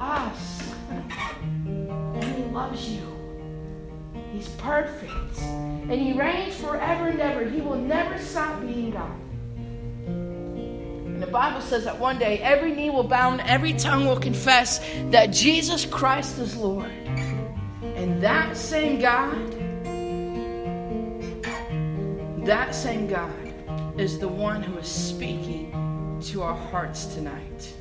us. 0.02 0.74
And 0.90 2.24
he 2.24 2.44
loves 2.52 2.90
you. 2.90 3.02
He's 4.34 4.50
perfect. 4.50 5.40
And 5.42 5.94
he 5.94 6.12
reigns 6.12 6.56
forever 6.56 7.08
and 7.08 7.22
ever. 7.22 7.50
He 7.50 7.62
will 7.62 7.78
never 7.78 8.18
stop 8.20 8.60
being 8.62 8.92
god. 8.92 9.18
And 10.08 11.24
the 11.24 11.28
Bible 11.28 11.62
says 11.62 11.86
that 11.86 11.98
one 11.98 12.20
day 12.20 12.40
every 12.40 12.74
knee 12.74 12.90
will 12.90 13.04
bow 13.04 13.32
and 13.32 13.42
every 13.42 13.74
tongue 13.74 14.06
will 14.06 14.20
confess 14.20 14.80
that 15.10 15.28
Jesus 15.28 15.86
Christ 15.86 16.38
is 16.40 16.58
Lord. 16.58 16.92
And 18.00 18.24
that 18.24 18.56
same 18.56 19.02
God, 19.02 19.36
that 22.46 22.74
same 22.74 23.08
God 23.08 24.00
is 24.00 24.18
the 24.18 24.28
one 24.28 24.64
who 24.64 24.78
is 24.78 24.88
speaking 24.88 26.18
to 26.28 26.42
our 26.42 26.56
hearts 26.56 27.08
tonight. 27.08 27.76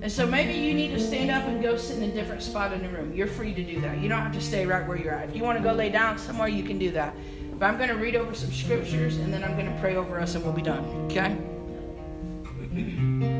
And 0.00 0.10
so 0.10 0.26
maybe 0.26 0.54
you 0.54 0.72
need 0.72 0.92
to 0.92 0.98
stand 0.98 1.30
up 1.30 1.44
and 1.44 1.62
go 1.62 1.76
sit 1.76 1.98
in 1.98 2.04
a 2.04 2.14
different 2.14 2.42
spot 2.42 2.72
in 2.72 2.82
the 2.82 2.88
room. 2.88 3.14
You're 3.14 3.26
free 3.26 3.52
to 3.52 3.62
do 3.62 3.82
that. 3.82 3.98
You 3.98 4.08
don't 4.08 4.22
have 4.22 4.32
to 4.32 4.40
stay 4.40 4.64
right 4.64 4.88
where 4.88 4.96
you're 4.96 5.12
at. 5.12 5.28
If 5.28 5.36
you 5.36 5.42
want 5.42 5.58
to 5.58 5.62
go 5.62 5.74
lay 5.74 5.90
down 5.90 6.16
somewhere, 6.16 6.48
you 6.48 6.62
can 6.62 6.78
do 6.78 6.90
that. 6.92 7.14
But 7.58 7.66
I'm 7.66 7.76
going 7.76 7.90
to 7.90 7.96
read 7.96 8.16
over 8.16 8.34
some 8.34 8.50
scriptures 8.50 9.18
and 9.18 9.30
then 9.30 9.44
I'm 9.44 9.58
going 9.58 9.70
to 9.70 9.80
pray 9.82 9.96
over 9.96 10.18
us 10.18 10.34
and 10.34 10.42
we'll 10.42 10.54
be 10.54 10.62
done. 10.62 10.86
Okay? 11.10 11.34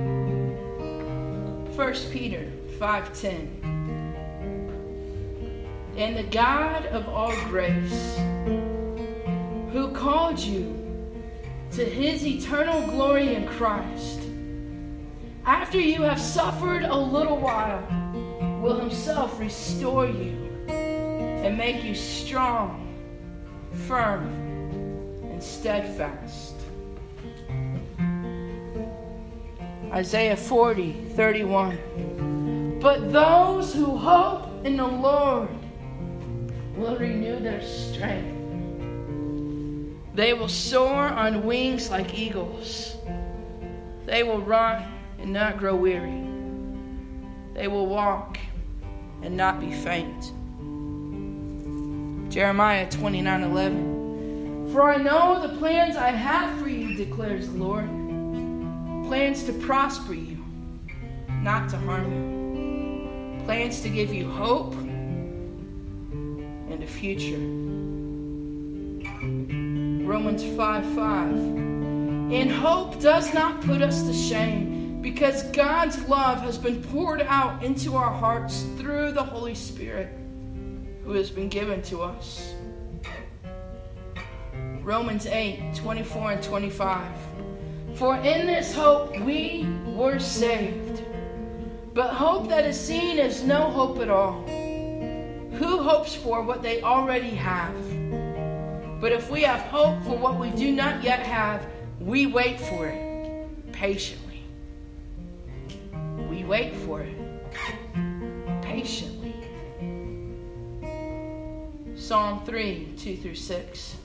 1 1.74 1.94
Peter 2.12 2.52
5:10 2.78 3.83
And 5.96 6.16
the 6.16 6.24
God 6.24 6.86
of 6.86 7.08
all 7.08 7.34
grace 7.44 8.16
who 9.72 9.92
called 9.92 10.40
you 10.40 10.74
to 11.72 11.84
his 11.84 12.26
eternal 12.26 12.84
glory 12.88 13.34
in 13.34 13.46
Christ 13.46 14.20
after 15.46 15.78
you 15.78 16.02
have 16.02 16.20
suffered 16.20 16.82
a 16.82 16.96
little 16.96 17.36
while 17.36 17.82
will 18.60 18.78
himself 18.78 19.38
restore 19.38 20.06
you 20.06 20.66
and 20.68 21.56
make 21.56 21.84
you 21.84 21.94
strong 21.94 22.80
firm 23.86 24.26
and 25.30 25.42
steadfast. 25.42 26.54
Isaiah 29.92 30.36
40, 30.36 30.92
31. 31.10 32.80
But 32.80 33.12
those 33.12 33.72
who 33.72 33.96
hope 33.96 34.64
in 34.64 34.76
the 34.76 34.86
Lord 34.86 35.48
will 36.76 36.96
renew 36.96 37.38
their 37.40 37.62
strength. 37.62 38.40
They 40.14 40.32
will 40.32 40.48
soar 40.48 41.08
on 41.08 41.44
wings 41.44 41.90
like 41.90 42.18
eagles. 42.18 42.96
They 44.06 44.22
will 44.22 44.40
run 44.40 44.84
and 45.18 45.32
not 45.32 45.58
grow 45.58 45.74
weary. 45.74 46.22
They 47.54 47.68
will 47.68 47.86
walk 47.86 48.38
and 49.22 49.36
not 49.36 49.60
be 49.60 49.72
faint. 49.72 50.32
Jeremiah 52.32 52.88
29 52.90 53.42
11. 53.42 54.70
For 54.72 54.82
I 54.90 54.96
know 54.96 55.46
the 55.46 55.56
plans 55.58 55.96
I 55.96 56.10
have 56.10 56.58
for 56.58 56.68
you, 56.68 56.96
declares 56.96 57.48
the 57.48 57.58
Lord 57.58 57.88
plans 59.06 59.44
to 59.44 59.52
prosper 59.52 60.14
you, 60.14 60.42
not 61.42 61.68
to 61.70 61.76
harm 61.76 62.10
you, 62.10 63.44
plans 63.44 63.80
to 63.82 63.88
give 63.88 64.12
you 64.12 64.28
hope 64.28 64.74
a 66.84 66.86
future. 66.86 67.38
Romans 70.06 70.44
5 70.44 70.84
5. 70.94 71.30
And 72.30 72.50
hope 72.50 73.00
does 73.00 73.32
not 73.32 73.62
put 73.62 73.80
us 73.80 74.02
to 74.02 74.12
shame 74.12 75.00
because 75.00 75.44
God's 75.44 75.98
love 76.08 76.40
has 76.40 76.58
been 76.58 76.82
poured 76.82 77.22
out 77.22 77.62
into 77.62 77.96
our 77.96 78.12
hearts 78.12 78.64
through 78.76 79.12
the 79.12 79.22
Holy 79.22 79.54
Spirit 79.54 80.10
who 81.04 81.12
has 81.12 81.30
been 81.30 81.48
given 81.48 81.80
to 81.82 82.02
us. 82.02 82.54
Romans 84.82 85.26
8 85.26 85.74
24 85.74 86.32
and 86.32 86.42
25. 86.42 87.16
For 87.94 88.16
in 88.16 88.46
this 88.46 88.74
hope 88.74 89.18
we 89.20 89.66
were 89.86 90.18
saved. 90.18 91.02
But 91.94 92.10
hope 92.10 92.48
that 92.48 92.66
is 92.66 92.78
seen 92.78 93.18
is 93.18 93.42
no 93.42 93.70
hope 93.70 94.00
at 94.00 94.10
all. 94.10 94.44
Who 95.56 95.82
hopes 95.82 96.14
for 96.14 96.42
what 96.42 96.62
they 96.62 96.82
already 96.82 97.30
have? 97.30 97.74
But 99.00 99.12
if 99.12 99.30
we 99.30 99.42
have 99.42 99.60
hope 99.60 100.02
for 100.02 100.16
what 100.16 100.38
we 100.38 100.50
do 100.50 100.72
not 100.72 101.02
yet 101.02 101.20
have, 101.20 101.66
we 102.00 102.26
wait 102.26 102.58
for 102.60 102.88
it 102.88 103.72
patiently. 103.72 104.42
We 106.28 106.44
wait 106.44 106.74
for 106.74 107.02
it 107.02 107.16
patiently. 108.62 109.34
Psalm 111.94 112.44
3 112.44 112.94
2 112.96 113.16
through 113.18 113.34
6. 113.34 113.96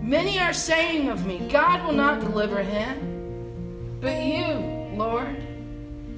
Many 0.00 0.38
are 0.38 0.52
saying 0.52 1.08
of 1.08 1.26
me, 1.26 1.48
God 1.50 1.84
will 1.86 1.94
not 1.94 2.20
deliver 2.20 2.62
him. 2.62 3.98
But 4.00 4.22
you, 4.22 4.44
Lord, 4.96 5.36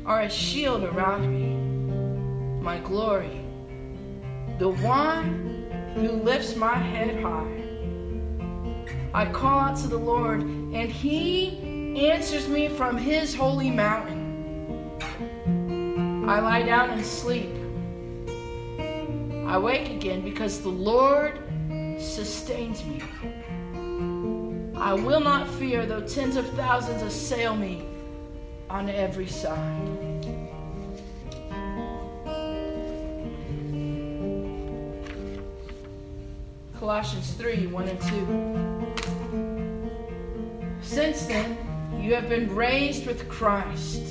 are 0.05 0.23
a 0.23 0.29
shield 0.29 0.83
around 0.83 1.31
me, 1.33 2.61
my 2.61 2.81
glory, 2.81 3.46
the 4.59 4.71
one 4.71 5.71
who 5.95 6.13
lifts 6.13 6.57
my 6.57 6.75
head 6.75 7.23
high. 7.23 7.63
I 9.13 9.27
call 9.27 9.61
out 9.61 9.77
to 9.79 9.89
the 9.89 9.99
Lord, 9.99 10.43
and 10.43 10.91
he 10.91 11.97
answers 12.11 12.49
me 12.49 12.69
from 12.69 12.97
his 12.97 13.35
holy 13.35 13.71
mountain. 13.71 14.25
I 16.29 16.41
lie 16.41 16.63
down 16.63 16.91
and 16.91 17.05
sleep. 17.05 17.55
I 19.47 19.59
wake 19.59 19.91
again 19.91 20.23
because 20.23 20.61
the 20.61 20.69
Lord 20.69 21.39
sustains 21.99 22.85
me. 22.85 23.03
I 24.77 24.93
will 24.93 25.21
not 25.21 25.49
fear 25.49 25.87
though 25.87 26.07
tens 26.07 26.37
of 26.37 26.49
thousands 26.51 27.03
assail 27.03 27.57
me 27.57 27.85
on 28.69 28.91
every 28.91 29.29
side. 29.29 30.06
Colossians 36.87 37.33
3 37.33 37.67
1 37.67 37.89
and 37.89 38.01
2. 40.79 40.81
Since 40.81 41.27
then, 41.27 41.59
you 42.01 42.15
have 42.15 42.29
been 42.29 42.55
raised 42.55 43.09
with 43.09 43.29
Christ. 43.29 44.05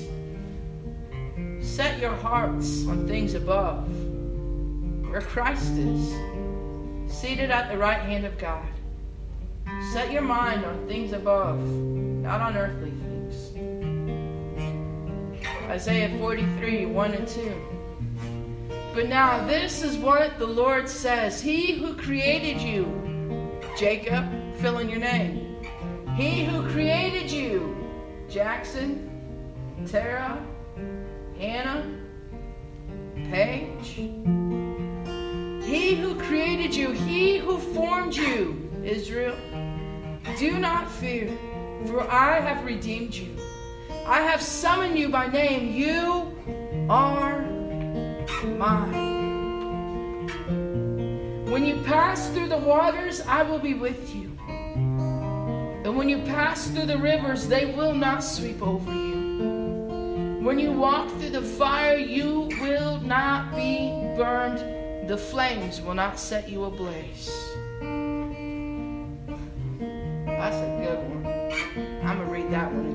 Set 1.61 2.01
your 2.01 2.13
hearts 2.17 2.85
on 2.87 3.07
things 3.07 3.33
above, 3.33 3.87
where 5.09 5.21
Christ 5.21 5.71
is, 5.77 6.15
seated 7.09 7.49
at 7.49 7.71
the 7.71 7.77
right 7.77 8.01
hand 8.01 8.25
of 8.25 8.37
God. 8.37 8.67
Set 9.93 10.11
your 10.11 10.23
mind 10.23 10.65
on 10.65 10.85
things 10.85 11.13
above, 11.13 11.65
not 11.65 12.41
on 12.41 12.57
earthly 12.57 12.91
things. 12.91 13.53
Isaiah 15.69 16.09
43 16.19 16.87
1 16.87 17.13
and 17.13 17.25
2. 17.25 17.74
But 18.95 19.09
now 19.09 19.45
this 19.45 19.83
is 19.83 19.97
what 19.97 20.39
the 20.39 20.47
Lord 20.47 20.87
says 20.87 21.41
He 21.41 21.73
who 21.73 21.95
created 21.95 22.61
you, 22.61 23.59
Jacob, 23.77 24.25
fill 24.55 24.77
in 24.77 24.87
your 24.87 24.99
name. 24.99 25.57
He 26.15 26.45
who 26.45 26.65
created 26.71 27.29
you, 27.29 27.75
Jackson, 28.29 29.11
Tara, 29.85 30.41
Hannah, 31.37 31.85
Paige. 33.29 33.95
He 35.65 35.95
who 35.95 36.15
created 36.15 36.73
you, 36.73 36.91
he 36.91 37.37
who 37.37 37.57
formed 37.57 38.15
you, 38.15 38.71
Israel. 38.81 39.35
Do 40.39 40.57
not 40.57 40.89
fear, 40.89 41.37
for 41.85 42.09
I 42.09 42.39
have 42.39 42.63
redeemed 42.63 43.13
you. 43.13 43.35
I 44.05 44.21
have 44.21 44.41
summoned 44.41 44.97
you 44.97 45.09
by 45.09 45.27
name. 45.27 45.73
You 45.73 46.33
are 46.89 47.44
mine. 48.45 50.27
When 51.49 51.65
you 51.65 51.77
pass 51.83 52.29
through 52.29 52.49
the 52.49 52.57
waters, 52.57 53.21
I 53.21 53.43
will 53.43 53.59
be 53.59 53.73
with 53.73 54.15
you. 54.15 54.37
And 55.85 55.95
when 55.95 56.09
you 56.09 56.17
pass 56.23 56.67
through 56.67 56.87
the 56.87 56.97
rivers, 56.97 57.47
they 57.47 57.73
will 57.73 57.93
not 57.93 58.23
sweep 58.23 58.61
over 58.61 58.91
you. 58.91 60.39
When 60.41 60.59
you 60.59 60.71
walk 60.71 61.09
through 61.11 61.29
the 61.29 61.41
fire, 61.41 61.97
you 61.97 62.49
will 62.61 62.99
not 62.99 63.55
be 63.55 63.89
burned. 64.15 65.09
The 65.09 65.17
flames 65.17 65.81
will 65.81 65.93
not 65.93 66.19
set 66.19 66.49
you 66.49 66.65
ablaze. 66.65 67.29
That's 70.25 70.57
a 70.57 70.69
good 70.83 70.99
one. 71.09 71.25
I'm 72.03 72.17
going 72.17 72.27
to 72.27 72.33
read 72.33 72.51
that 72.51 72.71
one. 72.71 72.94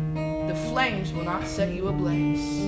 Flames 0.71 1.11
will 1.11 1.25
not 1.25 1.45
set 1.45 1.73
you 1.73 1.89
ablaze. 1.89 2.61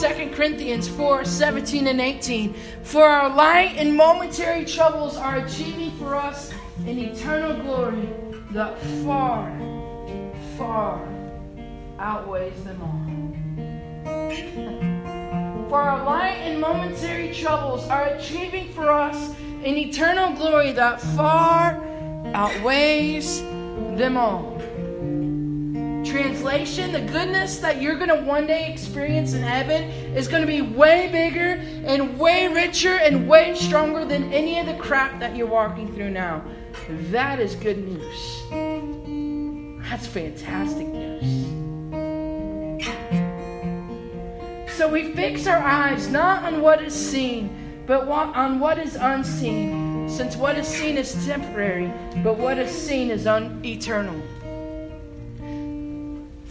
2 0.00 0.30
Corinthians 0.34 0.88
4 0.88 1.26
17 1.26 1.86
and 1.88 2.00
18. 2.00 2.54
For 2.84 3.04
our 3.04 3.28
light 3.28 3.74
and 3.76 3.94
momentary 3.94 4.64
troubles 4.64 5.18
are 5.18 5.36
achieving 5.36 5.90
for 5.98 6.16
us 6.16 6.50
an 6.86 6.98
eternal 6.98 7.62
glory 7.62 8.08
that 8.52 8.80
far, 9.04 9.52
far 10.56 11.06
outweighs 11.98 12.64
them 12.64 12.80
all. 12.80 13.02
for 15.68 15.80
our 15.82 16.02
light 16.06 16.38
and 16.38 16.62
momentary 16.62 17.34
troubles 17.34 17.86
are 17.88 18.06
achieving 18.06 18.72
for 18.72 18.90
us 18.90 19.34
an 19.66 19.76
eternal 19.76 20.32
glory 20.32 20.72
that 20.72 20.98
far 20.98 21.78
outweighs 22.32 23.42
them 23.98 24.16
all. 24.16 24.51
Translation 26.12 26.92
The 26.92 27.00
goodness 27.00 27.58
that 27.60 27.80
you're 27.80 27.94
going 27.94 28.10
to 28.10 28.16
one 28.16 28.46
day 28.46 28.70
experience 28.70 29.32
in 29.32 29.40
heaven 29.40 29.84
is 30.14 30.28
going 30.28 30.42
to 30.42 30.46
be 30.46 30.60
way 30.60 31.08
bigger 31.10 31.58
and 31.86 32.18
way 32.18 32.48
richer 32.48 32.98
and 32.98 33.26
way 33.26 33.54
stronger 33.54 34.04
than 34.04 34.30
any 34.30 34.58
of 34.58 34.66
the 34.66 34.74
crap 34.74 35.18
that 35.20 35.34
you're 35.34 35.46
walking 35.46 35.90
through 35.94 36.10
now. 36.10 36.44
That 37.10 37.40
is 37.40 37.54
good 37.54 37.78
news. 37.78 38.42
That's 39.88 40.06
fantastic 40.06 40.86
news. 40.86 41.46
So 44.76 44.90
we 44.90 45.14
fix 45.14 45.46
our 45.46 45.62
eyes 45.62 46.10
not 46.10 46.44
on 46.44 46.60
what 46.60 46.82
is 46.82 46.92
seen, 46.92 47.84
but 47.86 48.06
on 48.06 48.60
what 48.60 48.78
is 48.78 48.96
unseen, 48.96 50.10
since 50.10 50.36
what 50.36 50.58
is 50.58 50.68
seen 50.68 50.98
is 50.98 51.24
temporary, 51.24 51.90
but 52.22 52.36
what 52.36 52.58
is 52.58 52.70
seen 52.70 53.10
is 53.10 53.26
un- 53.26 53.62
eternal. 53.64 54.20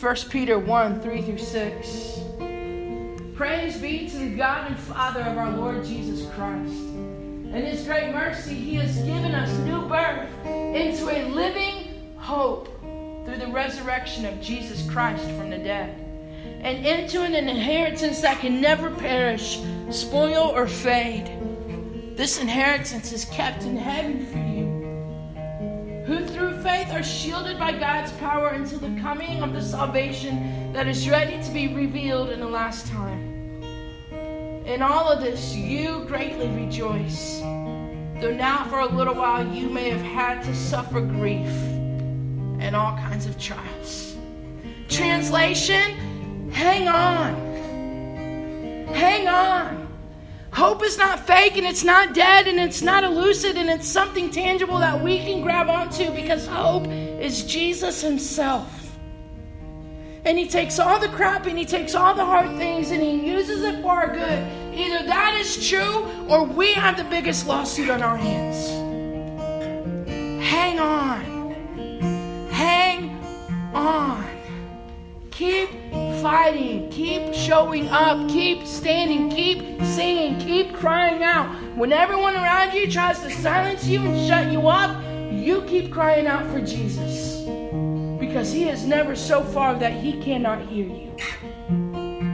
1 0.02 0.16
Peter 0.30 0.58
1 0.58 1.00
3 1.00 1.22
through 1.22 1.38
6. 1.38 2.20
Praise 3.36 3.78
be 3.78 4.10
to 4.10 4.18
the 4.18 4.36
God 4.36 4.72
and 4.72 4.80
Father 4.80 5.22
of 5.22 5.38
our 5.38 5.52
Lord 5.52 5.86
Jesus 5.86 6.28
Christ. 6.32 6.74
In 6.74 7.64
His 7.64 7.84
great 7.84 8.12
mercy, 8.12 8.56
He 8.56 8.74
has 8.78 8.98
given 9.04 9.36
us 9.36 9.56
new 9.60 9.88
birth 9.88 10.28
into 10.44 11.08
a 11.08 11.30
living 11.30 12.16
hope 12.18 12.68
through 13.26 13.38
the 13.38 13.52
resurrection 13.52 14.26
of 14.26 14.42
Jesus 14.42 14.90
Christ 14.90 15.24
from 15.38 15.52
the 15.52 15.60
dead, 15.60 15.96
and 16.62 16.84
into 16.84 17.22
an 17.22 17.36
inheritance 17.36 18.22
that 18.22 18.40
can 18.40 18.60
never 18.60 18.90
perish, 18.90 19.62
spoil, 19.92 20.52
or 20.56 20.66
fade. 20.66 22.18
This 22.18 22.42
inheritance 22.42 23.12
is 23.12 23.26
kept 23.26 23.66
in 23.66 23.78
heaven 23.78 24.26
for 24.26 24.40
you, 24.40 26.06
who 26.06 26.26
through 26.26 26.51
faith 26.62 26.92
are 26.92 27.04
shielded 27.04 27.58
by 27.58 27.72
God's 27.72 28.12
power 28.14 28.50
until 28.50 28.80
the 28.80 29.02
coming 29.02 29.42
of 29.42 29.54
the 29.54 29.62
salvation 29.62 30.72
that 30.74 30.88
is 30.88 31.10
ready 31.10 31.42
to 31.44 31.52
be 31.52 31.74
revealed 31.74 32.30
in 32.30 32.40
the 32.40 32.48
last 32.48 32.88
time. 32.88 33.62
In 34.66 34.82
all 34.82 35.12
of 35.12 35.22
this, 35.22 35.56
you 35.56 36.06
greatly 36.08 36.48
rejoice, 36.50 37.40
though 37.40 38.34
now 38.36 38.66
for 38.70 38.80
a 38.80 38.86
little 38.86 39.16
while 39.16 39.46
you 39.46 39.70
may 39.70 39.90
have 39.90 40.02
had 40.02 40.44
to 40.44 40.56
suffer 40.56 41.02
grief 41.02 41.50
and 42.60 42.76
all 42.76 42.96
kinds 42.98 43.26
of 43.26 43.40
trials. 43.40 44.16
Translation 44.88 46.12
Hang 46.52 46.88
on. 46.88 47.51
Hope 50.62 50.84
is 50.84 50.96
not 50.96 51.26
fake 51.26 51.58
and 51.58 51.66
it's 51.66 51.84
not 51.84 52.14
dead 52.14 52.48
and 52.48 52.60
it's 52.60 52.84
not 52.84 53.04
elusive 53.04 53.58
and 53.58 53.68
it's 53.68 53.88
something 53.88 54.30
tangible 54.30 54.78
that 54.78 55.02
we 55.02 55.18
can 55.18 55.42
grab 55.42 55.70
onto 55.70 56.12
because 56.12 56.46
hope 56.46 56.86
is 56.88 57.44
Jesus 57.46 58.00
Himself. 58.00 58.96
And 60.24 60.38
He 60.38 60.48
takes 60.48 60.78
all 60.78 61.00
the 61.00 61.08
crap 61.08 61.48
and 61.48 61.58
He 61.58 61.66
takes 61.66 61.96
all 61.96 62.14
the 62.14 62.24
hard 62.24 62.60
things 62.60 62.92
and 62.92 63.02
He 63.02 63.28
uses 63.28 63.64
it 63.64 63.82
for 63.82 63.90
our 63.90 64.14
good. 64.14 64.76
Either 64.76 65.04
that 65.08 65.36
is 65.42 65.68
true 65.68 66.06
or 66.30 66.44
we 66.44 66.74
have 66.74 66.96
the 66.96 67.06
biggest 67.06 67.48
lawsuit 67.48 67.90
on 67.90 68.04
our 68.04 68.16
hands. 68.16 68.70
Hang 70.46 70.78
on. 70.78 72.52
Hang 72.52 73.18
on. 73.74 74.28
Keep 75.32 75.81
fighting. 76.22 76.90
Keep 76.90 77.34
showing 77.34 77.90
up. 77.90 78.30
Keep 78.30 78.66
standing. 78.66 79.30
Keep 79.30 79.84
singing. 79.84 80.40
Keep 80.40 80.76
crying 80.76 81.24
out. 81.24 81.48
When 81.76 81.92
everyone 81.92 82.36
around 82.36 82.74
you 82.74 82.90
tries 82.90 83.20
to 83.22 83.30
silence 83.32 83.86
you 83.86 84.00
and 84.02 84.28
shut 84.28 84.52
you 84.52 84.68
up, 84.68 85.04
you 85.32 85.64
keep 85.64 85.92
crying 85.92 86.28
out 86.28 86.46
for 86.52 86.62
Jesus. 86.62 87.42
Because 88.20 88.52
he 88.52 88.70
is 88.70 88.86
never 88.86 89.16
so 89.16 89.44
far 89.44 89.74
that 89.76 89.94
he 89.94 90.22
cannot 90.22 90.62
hear 90.68 90.86
you. 90.86 91.12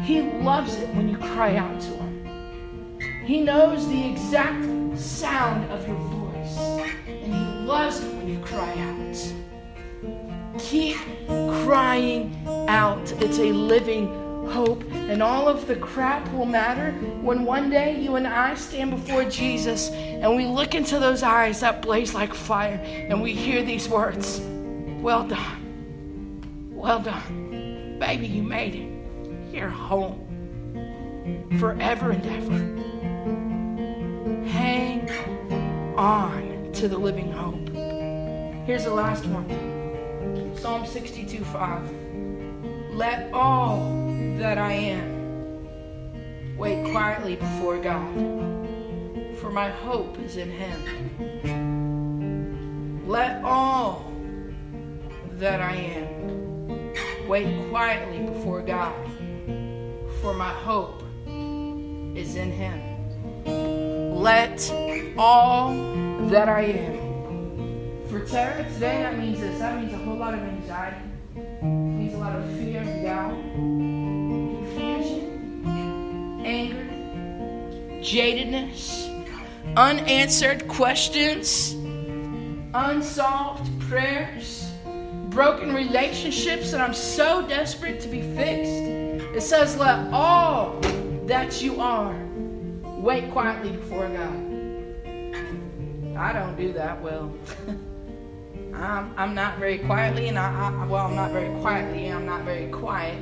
He 0.04 0.22
loves 0.22 0.76
it 0.76 0.90
when 0.96 1.10
you 1.10 1.18
cry 1.18 1.56
out 1.56 1.80
to 1.82 1.88
him. 1.88 3.00
He 3.26 3.42
knows 3.42 3.88
the 3.88 4.10
exact 4.10 4.98
sound 5.00 5.70
of 5.72 5.88
your 5.88 5.98
voice. 5.98 6.58
And 7.08 7.34
he 7.34 7.66
loves 7.66 8.04
it 8.04 8.14
when 8.16 8.28
you 8.28 8.40
cry 8.40 8.74
out. 8.80 9.07
Keep 10.60 10.98
crying 11.66 12.36
out. 12.68 13.12
It's 13.22 13.40
a 13.40 13.52
living 13.52 14.08
hope. 14.50 14.84
And 14.94 15.22
all 15.22 15.48
of 15.48 15.68
the 15.68 15.76
crap 15.76 16.32
will 16.34 16.46
matter 16.46 16.92
when 17.22 17.46
one 17.46 17.70
day 17.70 18.00
you 18.00 18.16
and 18.16 18.26
I 18.28 18.56
stand 18.56 18.92
before 18.92 19.24
Jesus 19.26 19.90
and 19.90 20.36
we 20.36 20.46
look 20.46 20.74
into 20.76 21.00
those 21.00 21.24
eyes 21.24 21.60
that 21.62 21.82
blaze 21.82 22.14
like 22.14 22.34
fire 22.34 22.80
and 22.84 23.22
we 23.22 23.34
hear 23.34 23.64
these 23.64 23.88
words 23.88 24.42
Well 25.02 25.28
done. 25.28 26.72
Well 26.72 27.00
done. 27.00 27.98
Baby, 28.00 28.28
you 28.28 28.44
made 28.44 28.76
it. 28.76 29.54
You're 29.54 29.70
home 29.70 30.24
forever 31.60 32.12
and 32.12 32.26
ever. 32.26 32.58
Hang 34.50 35.10
on 35.98 36.72
to 36.74 36.88
the 36.88 36.98
living 36.98 37.32
hope. 37.32 37.70
Here's 38.66 38.84
the 38.84 38.94
last 38.94 39.26
one. 39.26 39.77
Psalm 40.60 40.86
62 40.88 41.46
5. 41.46 42.94
Let 42.94 43.32
all 43.32 43.94
that 44.40 44.58
I 44.58 44.74
am 44.74 45.68
wait 46.58 46.92
quietly 46.92 47.36
before 47.36 47.78
God, 47.78 48.12
for 49.38 49.52
my 49.52 49.70
hope 49.70 50.18
is 50.20 50.38
in 50.38 50.50
Him. 50.50 50.82
Let 53.08 53.44
all 53.44 54.12
that 55.34 55.62
I 55.62 55.76
am 55.76 57.28
wait 57.28 57.70
quietly 57.70 58.26
before 58.26 58.64
God, 58.64 58.96
for 60.22 60.34
my 60.34 60.50
hope 60.50 61.04
is 62.18 62.36
in 62.36 62.52
Him. 62.52 62.82
Let 64.16 64.72
all 65.20 65.76
that 66.30 66.50
I 66.50 66.62
am 66.64 67.08
for 68.10 68.26
Tara 68.26 68.64
today, 68.74 69.02
that 69.02 69.20
means 69.20 69.40
this. 69.42 69.60
That 69.60 69.80
means 69.80 69.92
lot 70.18 70.34
of 70.34 70.40
anxiety. 70.40 70.98
It 71.36 72.14
a 72.14 72.18
lot 72.18 72.36
of 72.36 72.52
fear, 72.58 72.84
doubt, 73.04 73.36
confusion, 74.74 75.64
anger, 76.44 76.90
jadedness, 78.02 79.08
unanswered 79.78 80.68
questions, 80.68 81.74
unsolved 82.74 83.70
prayers, 83.82 84.72
broken 85.30 85.76
relationships 85.76 86.72
that 86.72 86.82
I'm 86.82 86.96
so 86.96 87.48
desperate 87.48 88.00
to 88.02 88.08
be 88.08 88.22
fixed. 88.22 89.28
It 89.36 89.42
says, 89.42 89.78
Let 89.78 90.12
all 90.12 90.80
that 91.28 91.62
you 91.62 91.80
are 91.80 92.16
wait 92.84 93.30
quietly 93.32 93.70
before 93.70 94.10
God. 94.10 94.46
I 96.18 96.34
don't 96.34 96.56
do 96.58 96.74
that 96.74 97.00
well. 97.04 97.32
I'm, 98.78 99.14
I'm 99.18 99.34
not 99.34 99.58
very 99.58 99.80
quietly, 99.80 100.28
and 100.28 100.38
I, 100.38 100.70
I, 100.70 100.86
well, 100.86 101.08
I'm 101.08 101.16
not 101.16 101.32
very 101.32 101.50
quietly, 101.62 102.06
and 102.08 102.20
I'm 102.20 102.26
not 102.28 102.44
very 102.44 102.68
quiet, 102.68 103.18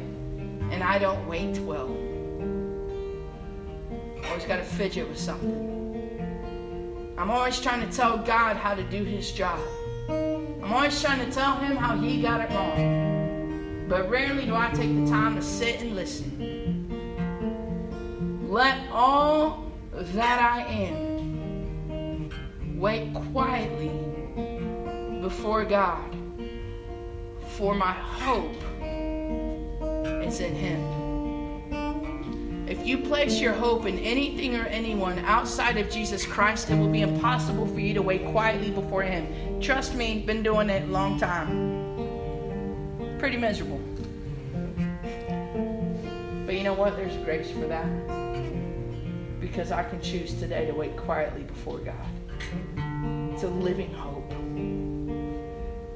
and 0.70 0.84
I 0.84 1.00
don't 1.00 1.26
wait 1.28 1.58
well. 1.60 1.96
I 4.22 4.28
Always 4.28 4.44
got 4.46 4.58
to 4.58 4.64
fidget 4.64 5.08
with 5.08 5.18
something. 5.18 7.16
I'm 7.18 7.32
always 7.32 7.62
trying 7.62 7.88
to 7.88 7.96
tell 7.96 8.18
God 8.18 8.58
how 8.58 8.76
to 8.76 8.84
do 8.84 9.06
his 9.06 9.32
job. 9.32 9.60
I'm 10.10 10.74
always 10.74 11.02
trying 11.02 11.26
to 11.26 11.32
tell 11.32 11.56
him 11.56 11.78
how 11.78 11.96
he 11.98 12.22
got 12.22 12.42
it 12.42 12.50
wrong. 12.54 13.86
But 13.88 14.10
rarely 14.10 14.46
do 14.46 14.56
I 14.56 14.70
take 14.72 14.94
the 14.94 15.10
time 15.10 15.36
to 15.36 15.42
sit 15.42 15.80
and 15.82 15.96
listen. 15.96 16.90
Let 18.50 18.78
all 18.92 19.72
that 19.94 20.42
I 20.42 20.64
am 20.64 22.30
wait 22.78 23.14
quietly 23.32 24.05
before 25.26 25.66
God, 25.66 26.16
for 27.58 27.74
my 27.74 27.94
hope 27.94 28.54
is 30.24 30.40
in 30.40 30.54
him. 30.54 30.80
If 32.70 32.86
you 32.86 33.00
place 33.00 33.42
your 33.42 33.54
hope 33.54 33.88
in 33.88 33.98
anything 33.98 34.56
or 34.56 34.66
anyone 34.66 35.18
outside 35.26 35.78
of 35.78 35.90
Jesus 35.90 36.28
Christ, 36.28 36.70
it 36.70 36.78
will 36.78 36.92
be 36.92 37.02
impossible 37.02 37.66
for 37.66 37.80
you 37.80 37.96
to 37.96 38.04
wait 38.04 38.24
quietly 38.28 38.70
before 38.70 39.02
Him. 39.02 39.60
Trust 39.60 39.96
me, 39.96 40.22
been 40.22 40.44
doing 40.44 40.70
it 40.70 40.84
a 40.84 40.86
long 40.92 41.20
time. 41.20 43.18
Pretty 43.18 43.38
miserable. 43.38 43.82
But 46.46 46.54
you 46.54 46.64
know 46.64 46.74
what? 46.74 46.98
There's 46.98 47.18
grace 47.26 47.50
for 47.50 47.66
that. 47.66 47.90
Because 49.42 49.72
I 49.72 49.84
can 49.84 50.00
choose 50.04 50.36
today 50.36 50.68
to 50.68 50.74
wait 50.74 50.96
quietly 50.96 51.42
before 51.42 51.80
God. 51.80 52.06
It's 53.34 53.42
a 53.42 53.48
living 53.48 53.92
hope. 53.92 54.15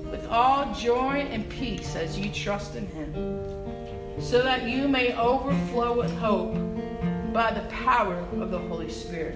with 0.10 0.26
all 0.30 0.74
joy 0.74 1.28
and 1.30 1.50
peace 1.50 1.98
as 1.98 2.18
you 2.18 2.32
trust 2.32 2.78
in 2.78 2.88
Him, 2.88 3.14
so 4.18 4.42
that 4.44 4.64
you 4.64 4.88
may 4.88 5.14
overflow 5.18 5.98
with 5.98 6.18
hope 6.20 6.54
by 7.34 7.52
the 7.52 7.68
power 7.68 8.16
of 8.40 8.50
the 8.50 8.60
Holy 8.60 8.90
Spirit. 8.90 9.36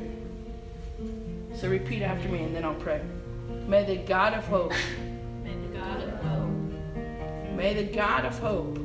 So 1.53 1.67
repeat 1.67 2.01
after 2.01 2.29
me 2.29 2.43
and 2.43 2.55
then 2.55 2.63
I'll 2.63 2.75
pray. 2.75 3.01
May 3.67 3.83
the 3.83 3.97
God 3.97 4.35
of 4.35 4.45
hope. 4.45 4.71
May 5.43 5.53
the 5.53 5.67
God 5.77 6.01
of 6.01 6.13
hope. 6.23 6.47
May 7.57 7.73
the 7.73 7.93
God 7.93 8.23
of 8.23 8.39
hope. 8.39 8.77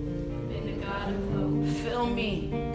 May 0.49 0.59
the 0.59 0.73
God 0.85 1.14
of 1.14 1.33
hope. 1.33 1.64
Fill 1.85 2.07
me. 2.07 2.70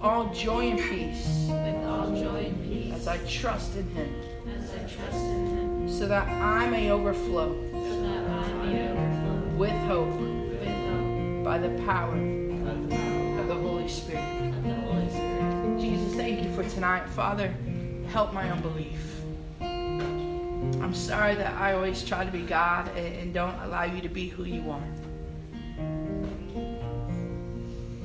Fill 0.00 0.10
me. 0.10 0.28
With 0.28 0.28
all 0.28 0.34
joy 0.34 0.70
and 0.70 0.78
peace. 0.78 1.46
With 1.48 1.86
all 1.86 2.14
joy 2.14 2.46
and 2.46 2.64
peace. 2.64 2.94
As 2.94 3.08
I 3.08 3.18
trust 3.26 3.76
in 3.76 3.88
Him. 3.90 4.14
As 4.58 4.70
I 4.70 4.78
trust 4.78 5.16
in 5.16 5.46
Him 5.46 5.60
so 6.00 6.06
that 6.06 6.26
I 6.28 6.66
may 6.70 6.90
overflow, 6.90 7.52
so 7.72 8.02
that 8.02 8.30
I 8.30 8.52
may 8.64 8.88
overflow 8.88 9.56
with 9.58 9.70
hope, 9.70 10.18
with 10.18 10.68
hope 10.68 11.44
by 11.44 11.58
the 11.58 11.68
power, 11.84 12.14
of 12.14 12.88
the, 12.88 12.96
power 12.96 13.40
of 13.40 13.48
the 13.48 13.54
Holy 13.54 13.86
Spirit. 13.86 14.22
Of 14.22 14.64
the 14.64 14.74
Holy 14.76 15.10
Spirit. 15.10 15.78
Jesus, 15.78 16.14
thank 16.14 16.42
you 16.42 16.54
for 16.54 16.62
tonight. 16.70 17.06
Father, 17.10 17.54
help 18.08 18.32
my 18.32 18.50
unbelief. 18.50 19.20
I'm 19.60 20.94
sorry 20.94 21.34
that 21.34 21.54
I 21.60 21.74
always 21.74 22.02
try 22.02 22.24
to 22.24 22.30
be 22.30 22.40
God 22.40 22.88
and, 22.96 23.14
and 23.16 23.34
don't 23.34 23.58
allow 23.60 23.84
you 23.84 24.00
to 24.00 24.08
be 24.08 24.28
who 24.28 24.44
you 24.44 24.70
are. 24.70 24.88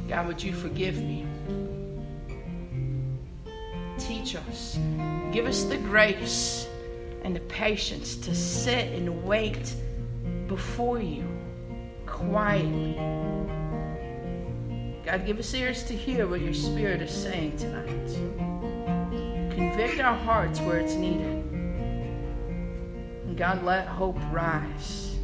God, 0.09 0.27
would 0.27 0.43
you 0.43 0.53
forgive 0.53 0.97
me? 0.97 1.25
Teach 4.25 4.37
us. 4.37 4.79
Give 5.31 5.45
us 5.45 5.65
the 5.65 5.77
grace 5.77 6.67
and 7.21 7.35
the 7.35 7.41
patience 7.41 8.15
to 8.15 8.33
sit 8.33 8.91
and 8.93 9.23
wait 9.23 9.75
before 10.47 10.99
you 10.99 11.27
quietly. 12.07 12.95
God, 15.05 15.27
give 15.27 15.37
us 15.37 15.53
ears 15.53 15.83
to 15.83 15.93
hear 15.95 16.25
what 16.25 16.41
your 16.41 16.55
Spirit 16.55 17.03
is 17.03 17.11
saying 17.11 17.55
tonight. 17.57 19.53
Convict 19.53 19.99
our 19.99 20.17
hearts 20.17 20.59
where 20.61 20.79
it's 20.79 20.95
needed. 20.95 21.45
And 23.27 23.37
God, 23.37 23.63
let 23.63 23.85
hope 23.85 24.17
rise. 24.31 25.17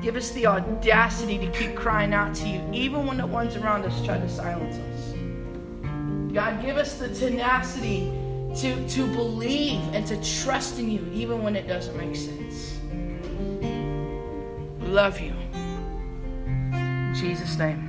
Give 0.00 0.14
us 0.14 0.30
the 0.30 0.46
audacity 0.46 1.38
to 1.38 1.50
keep 1.50 1.74
crying 1.74 2.14
out 2.14 2.36
to 2.36 2.46
you, 2.48 2.62
even 2.72 3.04
when 3.04 3.16
the 3.16 3.26
ones 3.26 3.56
around 3.56 3.84
us 3.84 4.04
try 4.04 4.16
to 4.16 4.28
silence 4.28 4.76
us. 4.76 4.95
God, 6.36 6.60
give 6.60 6.76
us 6.76 6.98
the 6.98 7.08
tenacity 7.08 8.12
to, 8.56 8.88
to 8.90 9.06
believe 9.14 9.80
and 9.94 10.06
to 10.06 10.22
trust 10.22 10.78
in 10.78 10.90
you 10.90 11.10
even 11.14 11.42
when 11.42 11.56
it 11.56 11.66
doesn't 11.66 11.96
make 11.96 12.14
sense. 12.14 12.78
We 14.78 14.86
love 14.86 15.18
you. 15.18 15.32
In 16.74 17.14
Jesus' 17.16 17.56
name. 17.56 17.85